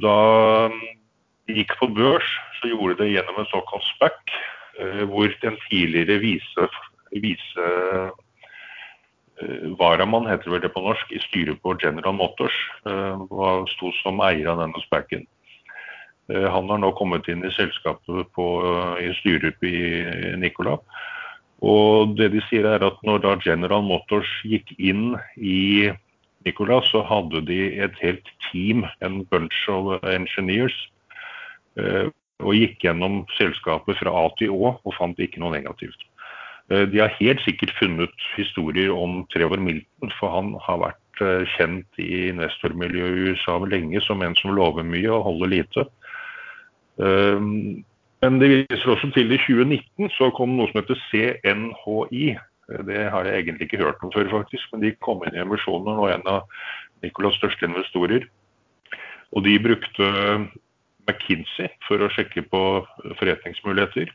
[0.01, 0.15] Da
[1.47, 2.27] de gikk på børs,
[2.57, 4.33] så gjorde de det gjennom en såkalt SPAC,
[5.13, 6.67] hvor den tidligere vise,
[7.13, 8.09] vise Eh,
[9.79, 12.55] varamann, heter vel det på norsk, i styret på General Motors.
[12.87, 15.27] Uh, sto som eier av denne spaken.
[16.31, 18.47] Uh, han har nå kommet inn i selskapet på,
[19.01, 19.77] i styret i
[20.41, 20.77] Nicola.
[21.65, 25.89] Og det de sier er at når da General Motors gikk inn i
[26.45, 30.75] Nicola, så hadde de et helt team, en bunch of engineers,
[31.77, 36.06] og gikk gjennom selskapet fra A til Å og fant ikke noe negativt.
[36.71, 41.45] Eh, de har helt sikkert funnet historier om Trevor Milton, for han har vært eh,
[41.55, 45.87] kjent i investormiljøet i USA lenge som en som lover mye og holder lite.
[46.97, 52.31] Men det viser også til i 2019 så kom noe som heter CNHI.
[52.89, 56.01] Det har jeg egentlig ikke hørt om før, faktisk, men de kom inn i emisjonen
[56.01, 56.49] og en av
[57.05, 58.25] Nicolas' største investorer.
[59.37, 60.09] Og de brukte
[61.05, 62.63] McKinsey for å sjekke på
[63.19, 64.09] forretningsmuligheter.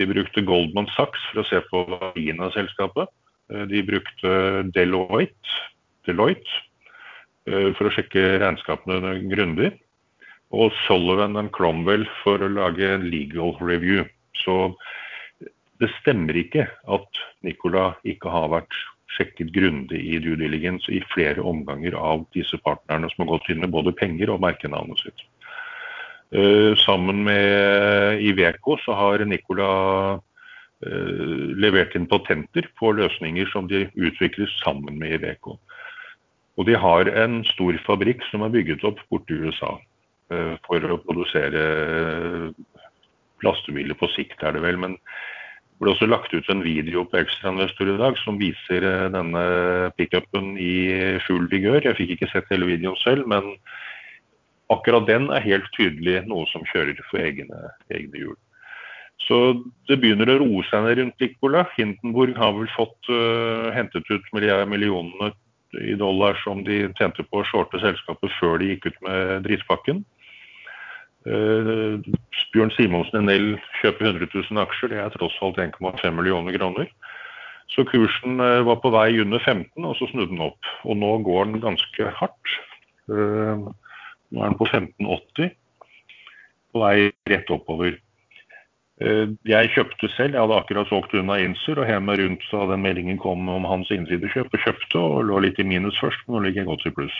[0.00, 3.10] De brukte Goldman Sachs for å se på verdien av selskapet.
[3.52, 4.34] Eh, de brukte
[4.74, 5.58] Deloitte,
[6.08, 6.60] Deloitte
[7.48, 9.74] eh, for å sjekke regnskapene grundig.
[10.54, 14.04] Og Sullivan og Cromwell for å lage en legal review.
[14.44, 14.74] Så
[15.82, 18.76] det stemmer ikke at Nicola ikke har vært
[19.14, 23.62] sjekket grundig i due diligence i flere omganger av disse partnerne som har gått inn
[23.62, 25.26] med både penger og merkenavnet sitt.
[26.34, 29.68] Uh, sammen med Iveco så har Nicola
[30.18, 35.60] uh, levert inn patenter på løsninger som de utvikler sammen med Iveco.
[36.58, 39.76] Og de har en stor fabrikk som er bygget opp borte i USA
[40.64, 41.64] for å produsere
[43.44, 44.78] lastebiler på sikt, er det vel.
[44.80, 49.08] Men det ble også lagt ut en video på Ekstrainvestor i dag som viser eh,
[49.12, 49.44] denne
[49.98, 51.82] pickupen i full vigør.
[51.82, 53.56] Jeg fikk ikke sett hele videoen selv, men
[54.72, 58.36] akkurat den er helt tydelig noe som kjører for egne, egne hjul.
[59.24, 59.38] Så
[59.88, 61.64] det begynner å roe seg ned rundt Licola.
[61.76, 65.30] Hindenburg har vel fått uh, hentet ut millionene
[65.80, 70.02] i dollar som de tjente på å shorte selskapet før de gikk ut med dritpakken.
[71.24, 72.02] Uh,
[72.52, 76.90] Bjørn Simonsen Nell kjøper 100 000 aksjer, det er tross alt 1,5 millioner kroner.
[77.72, 80.74] Så kursen uh, var på vei under 15, og så snudde den opp.
[80.84, 82.54] Og nå går den ganske hardt.
[83.08, 83.72] Uh,
[84.34, 85.52] nå er den på 15,80,
[86.74, 86.96] på vei
[87.30, 88.00] rett oppover.
[88.98, 93.18] Jeg kjøpte selv, jeg hadde akkurat solgt unna Insur og hjemme rundt hadde den meldingen
[93.18, 96.62] kom om hans innsidekjøp, og kjøpte og lå litt i minus først, men nå ligger
[96.62, 97.16] jeg godt i pluss.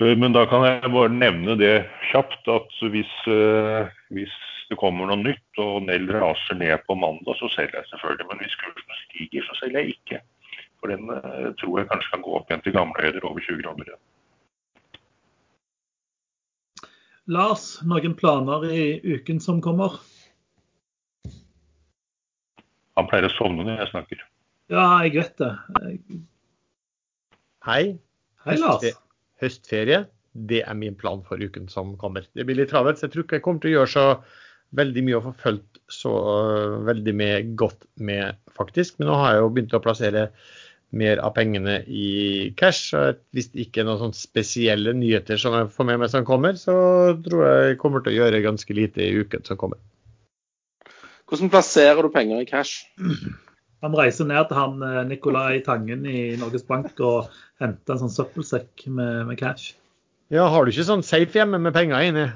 [0.00, 1.76] Eh, men da kan jeg bare nevne det
[2.10, 4.34] kjapt at hvis, eh, hvis
[4.70, 8.26] det kommer noe nytt og Nell raser ned på mandag, så selger jeg selvfølgelig.
[8.30, 10.20] Men hvis kursen stiger, så selger jeg ikke.
[10.80, 13.62] For den eh, tror jeg kanskje kan gå opp igjen til gamle høyder, over 20
[13.62, 13.96] kroner.
[17.26, 19.98] Lars, noen planer i uken som kommer?
[22.96, 24.22] Han pleier å sovne når jeg snakker.
[24.72, 25.50] Ja, jeg vet det.
[27.66, 27.82] Hei.
[28.46, 28.86] Hei, Lars
[29.42, 30.04] høstferie.
[30.36, 32.26] Det er min plan for uken som kommer.
[32.36, 34.06] Det blir litt travelt, så jeg tror ikke jeg kommer til å gjøre så
[34.76, 38.98] veldig mye og få fulgt så uh, veldig med godt med, faktisk.
[38.98, 40.26] Men nå har jeg jo begynt å plassere
[40.94, 42.94] mer av pengene i cash.
[42.96, 46.26] og Hvis det ikke er noen sånne spesielle nyheter som jeg får med meg som
[46.28, 46.76] kommer, så
[47.24, 49.80] tror jeg jeg kommer til å gjøre ganske lite i uken som kommer.
[51.26, 52.86] Hvordan plasserer du penger i cash?
[53.84, 58.14] Han reiser ned til han eh, Nicolai Tangen i Norges Bank og henter en sånn
[58.14, 59.74] søppelsekk med, med, cash.
[60.32, 62.28] Ja, Har du ikke sånn safe hjemme med penger inni?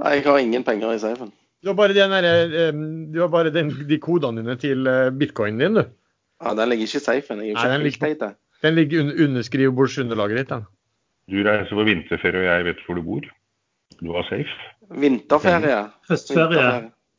[0.00, 1.32] Nei, jeg har ingen penger i safen.
[1.62, 5.60] Du har bare, der, eh, du har bare den, de kodene dine til eh, bitcoinen
[5.62, 5.90] din, du.
[6.42, 7.42] Ja, Den ligger ikke i safen.
[7.42, 10.48] Jeg er jo Nei, den, ligger, den ligger under, under skrivebordsunderlaget ditt.
[10.54, 10.66] Den.
[11.30, 13.28] Du reiser på vinterferie, og jeg vet hvor du bor.
[14.00, 14.56] Du har safe.
[14.90, 15.84] Vinterferie.
[16.10, 16.68] Høstferie.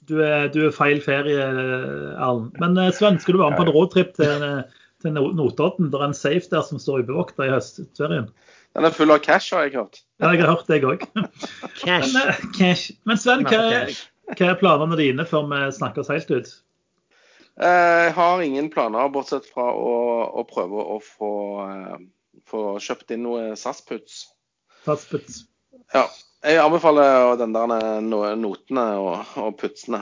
[0.10, 2.52] Du er, du er feil ferie, Erlend.
[2.60, 4.42] Men eh, Sven, skal du være med på en roadtrip til,
[5.02, 5.92] til Notodden?
[5.94, 8.28] Det er en safe der som står ubevokta i høstferien.
[8.74, 10.02] Den er full av cash, har jeg hørt.
[10.20, 11.06] Ja, jeg har hørt det, jeg òg.
[11.80, 12.12] Cash.
[12.12, 12.92] Men, eh, cash.
[13.08, 13.62] Men Sven, hva,
[14.34, 16.54] hva, er planene dine før vi snakkes helt ut?
[17.62, 19.94] Eh, jeg har ingen planer, bortsett fra å,
[20.42, 21.32] å prøve å få,
[22.50, 24.24] få, kjøpt inn noe SAS-puts.
[24.88, 25.44] SAS-puts.
[25.94, 26.08] Ja.
[26.44, 30.02] Jeg anbefaler den der notene og, og putsene.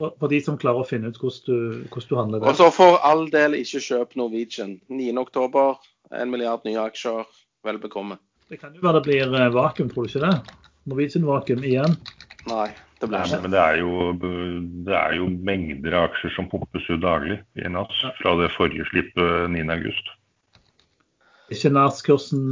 [0.00, 2.50] For de som klarer å finne ut hvordan du, hvordan du handler det.
[2.50, 4.74] Og så for all del ikke kjøp Norwegian.
[4.92, 5.88] 9.10,
[6.20, 7.24] 1 milliard nye aksjer.
[7.64, 8.16] Vel bekomme.
[8.48, 10.60] Det kan jo være det blir eh, vakuum, tror du ikke det?
[10.88, 11.96] Norwegian-vakuum igjen?
[12.48, 12.70] Nei,
[13.00, 13.42] det blir ikke.
[13.44, 14.12] Men det er, jo,
[14.86, 18.86] det er jo mengder av aksjer som pumpes ut daglig i natt fra det forrige
[18.92, 20.16] slippet 9.8.
[21.50, 22.42] Ikke NAS-kursen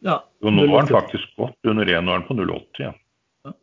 [0.00, 0.24] ja.
[0.40, 2.82] Jo, nå har den faktisk gått under 1, nå er den på 0,80.
[2.84, 2.92] Ja.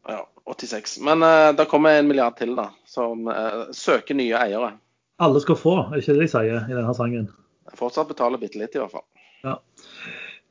[0.08, 0.20] ja,
[0.51, 0.99] 86.
[1.08, 4.74] Men uh, det kommer en milliard til, da, som uh, søker nye eiere.
[5.24, 7.30] Alle skal få, er ikke det de sier i denne sangen?
[7.80, 9.06] Fortsatt betaler bitte litt, i hvert fall.
[9.43, 9.58] Ja.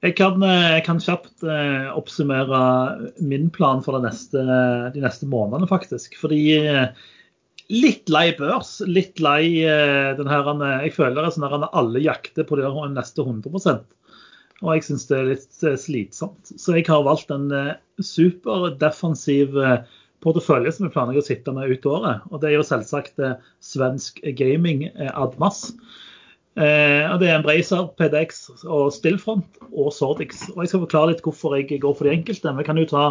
[0.02, 2.62] Jeg kan, eh, jeg kan kjapt eh, oppsummere
[3.22, 4.42] min plan for neste,
[4.94, 6.16] de neste månedene, faktisk.
[6.18, 6.88] Fordi eh,
[7.70, 8.80] litt lei børs.
[8.88, 9.62] Litt lei
[10.18, 10.50] den her
[10.82, 13.84] Jeg føler det er sånn at alle jakter på de neste 100%
[14.62, 16.52] og jeg syns det er litt slitsomt.
[16.54, 17.48] Så jeg har valgt en
[17.98, 19.56] superdefensiv
[20.22, 22.22] portefølje som jeg planlegger å sitte med ut året.
[22.30, 23.18] Og det er jo selvsagt
[23.64, 25.72] svensk gaming eh, Admas.
[26.56, 30.48] Eh, Det er Embracer, PDX og Stillfront og Sordix.
[30.52, 32.56] Og Jeg skal forklare litt hvorfor jeg går for de enkelte.
[32.58, 33.04] Vi kan jo ta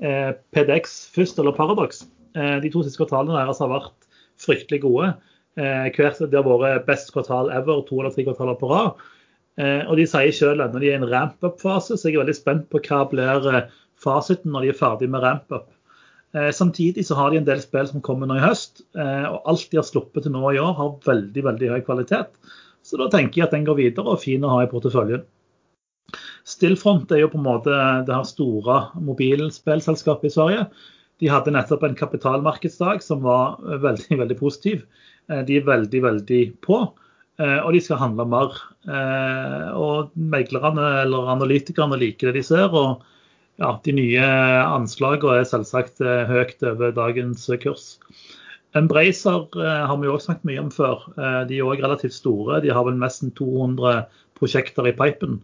[0.00, 2.04] eh, PDX først, eller Paradox.
[2.36, 3.94] Eh, de to siste kvartalene deres har vært
[4.38, 5.14] fryktelig gode.
[5.58, 9.04] Eh, hvert, det har vært best kvartal ever, to eller tre kvartaler på rad.
[9.58, 12.24] Eh, og de sier selv at når de er i en ramp-up-fase, så jeg er
[12.24, 13.68] veldig spent på hva blir eh,
[14.02, 15.68] fasiten når de er ferdig med ramp-up.
[16.34, 19.68] Eh, samtidig så har de en del spill som kommer nå i høst, og alt
[19.70, 22.34] de har sluppet til nå i år, har veldig veldig høy kvalitet.
[22.84, 25.24] Så da tenker jeg at den går videre og er fin å ha i porteføljen.
[26.44, 30.66] Stillfront er jo på en måte det her store mobilspillselskapet i Sverige.
[31.22, 34.84] De hadde nettopp en kapitalmarkedsdag som var veldig veldig positiv.
[35.26, 36.82] De er veldig, veldig på.
[37.42, 38.54] Eh, og de skal handle mer.
[38.86, 42.70] Eh, og meglerne eller analytikerne liker det de ser.
[42.70, 43.02] og
[43.58, 44.28] ja, De nye
[44.64, 47.94] anslagene er selvsagt eh, høyt over dagens kurs.
[48.74, 49.46] Embracer
[49.86, 51.04] har vi også snakket mye om før.
[51.48, 52.60] De er òg relativt store.
[52.64, 54.04] De har vel nesten 200
[54.38, 55.38] prosjekter i pipen.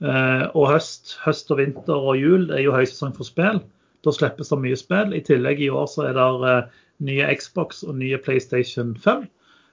[0.00, 3.58] Og høst, høst og vinter og jul er jo høysesong for spill.
[4.06, 5.16] Da slippes det mye spill.
[5.16, 6.54] I tillegg i år så er det
[7.04, 9.26] nye Xbox og nye PlayStation 5.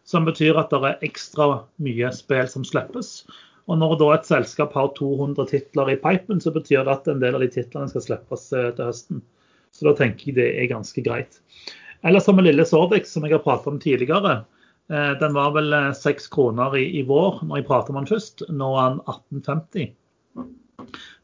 [0.08, 1.48] Som betyr at det er ekstra
[1.84, 3.22] mye spill som slippes.
[3.68, 7.20] Og når da et selskap har 200 titler i pipen, så betyr det at en
[7.24, 9.26] del av de titlene skal slippes eh, til høsten.
[9.76, 11.42] Så da tenker jeg det er ganske greit.
[12.06, 14.42] Ellers som med lille Sorbix, som jeg har pratet om tidligere.
[14.92, 18.10] Eh, den var vel 6 eh, kroner i, i vår når jeg pratet om den
[18.10, 18.46] først.
[18.50, 19.96] Nå er den 1850.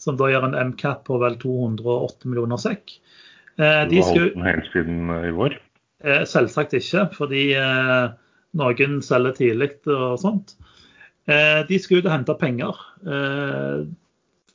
[0.02, 2.98] Som da gjør en MCAP på vel 208 millioner sekk.
[3.54, 5.60] De du har holdt den helt siden i vår?
[6.28, 7.44] Selvsagt ikke, fordi
[8.58, 10.56] noen selger tidlig og sånt.
[11.26, 13.84] Eh, de skal ut og hente penger eh,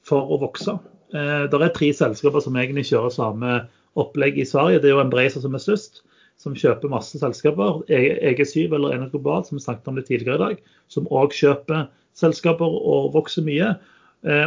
[0.07, 0.75] for å vokse.
[1.17, 3.55] Eh, det er tre selskaper som egentlig kjører samme
[3.99, 4.83] opplegg i Sverige.
[4.83, 6.03] Det er jo Embracer som er størst,
[6.39, 7.83] som kjøper masse selskaper.
[7.91, 11.35] EG7 e eller Enhet Global, som vi snakket om litt tidligere i dag, som òg
[11.37, 13.73] kjøper selskaper og vokser mye.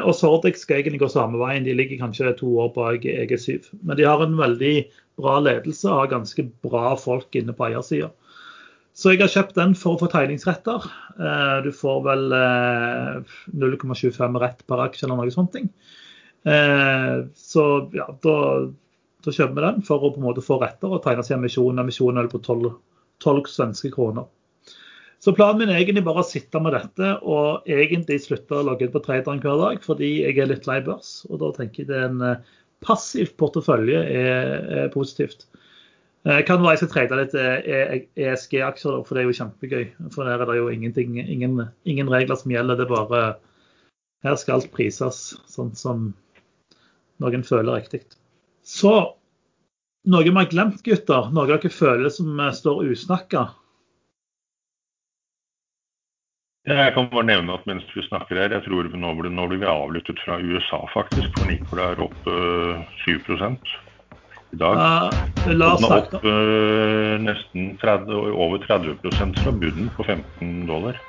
[0.04, 1.64] Og Sordex skal egentlig gå samme veien.
[1.64, 3.70] De ligger kanskje to år bak EG7.
[3.88, 4.74] Men de har en veldig
[5.20, 8.12] bra ledelse og har ganske bra folk inne på eiersida.
[8.98, 10.86] Så jeg har kjøpt den for å få tegningsretter.
[11.16, 12.26] Eh, du får vel
[13.56, 15.56] 0,25 eh, rett per aksje eller noe sånt.
[15.56, 17.66] Eh, så
[17.96, 18.36] ja, da,
[19.26, 21.82] da, kjøper vi den for å på en måte få retter og tegne seg emisjon.
[21.82, 22.72] Emisjonen er på 12,
[23.24, 24.30] 12 svenske kroner.
[25.22, 28.88] Så planen min er egentlig bare å sitte med dette og egentlig slutte å logge
[28.88, 31.19] inn på traderen hver dag, fordi jeg er litt lei børs.
[31.30, 32.24] Og da tenker jeg det er en
[32.82, 35.45] passiv portefølje er, er positivt.
[36.26, 37.36] Jeg kan være jeg skal trade litt
[38.17, 39.86] ESG-aksjer, eh, e for det er jo kjempegøy.
[40.13, 42.78] For der er det jo ingen, ingen, regler som gjelder.
[42.78, 43.22] Det er bare
[44.22, 46.11] Her skal alt prises sånn som
[47.22, 48.03] noen føler riktig.
[48.64, 48.93] Så
[50.09, 51.30] noe vi har glemt, gutter.
[51.34, 53.49] Noe dere føler som eh, står usnakka.
[56.70, 59.64] Jeg kan bare nevne at mens vi snakker her, jeg tror nå blir, nå blir
[59.64, 61.32] vi avlyttet fra USA, faktisk.
[61.39, 62.28] For Nicola er opp
[63.01, 63.16] 7
[64.51, 64.78] i dag.
[64.78, 66.20] Uh, la oss snakke.
[66.20, 71.01] opp øh, nesten 30, over 30 fra bunnen på 15 dollar.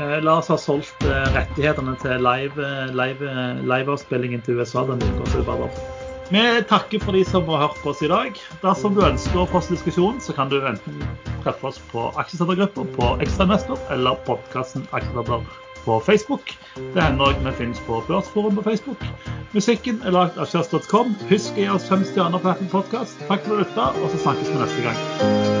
[0.00, 5.99] Uh, la oss ha solgt rettighetene til liveavspillingen live, live til USA den uka.
[6.30, 8.36] Vi takker for de som har hørt på oss i dag.
[8.62, 11.00] Dersom du ønsker å få oss diskusjon, så kan du enten
[11.42, 15.42] treffe oss på aksjesettergrupper på Ekstrainvestor eller podkasten Aksjesetter
[15.82, 16.54] på Facebook.
[16.76, 19.02] Det hender òg vi finnes på Børsforum på Facebook.
[19.56, 21.16] Musikken er lagd av kjørs.com.
[21.32, 23.26] Husk å gi oss fem stjerner på Apple Podkast.
[23.26, 25.59] Takk for at du lytta, og så snakkes vi neste gang.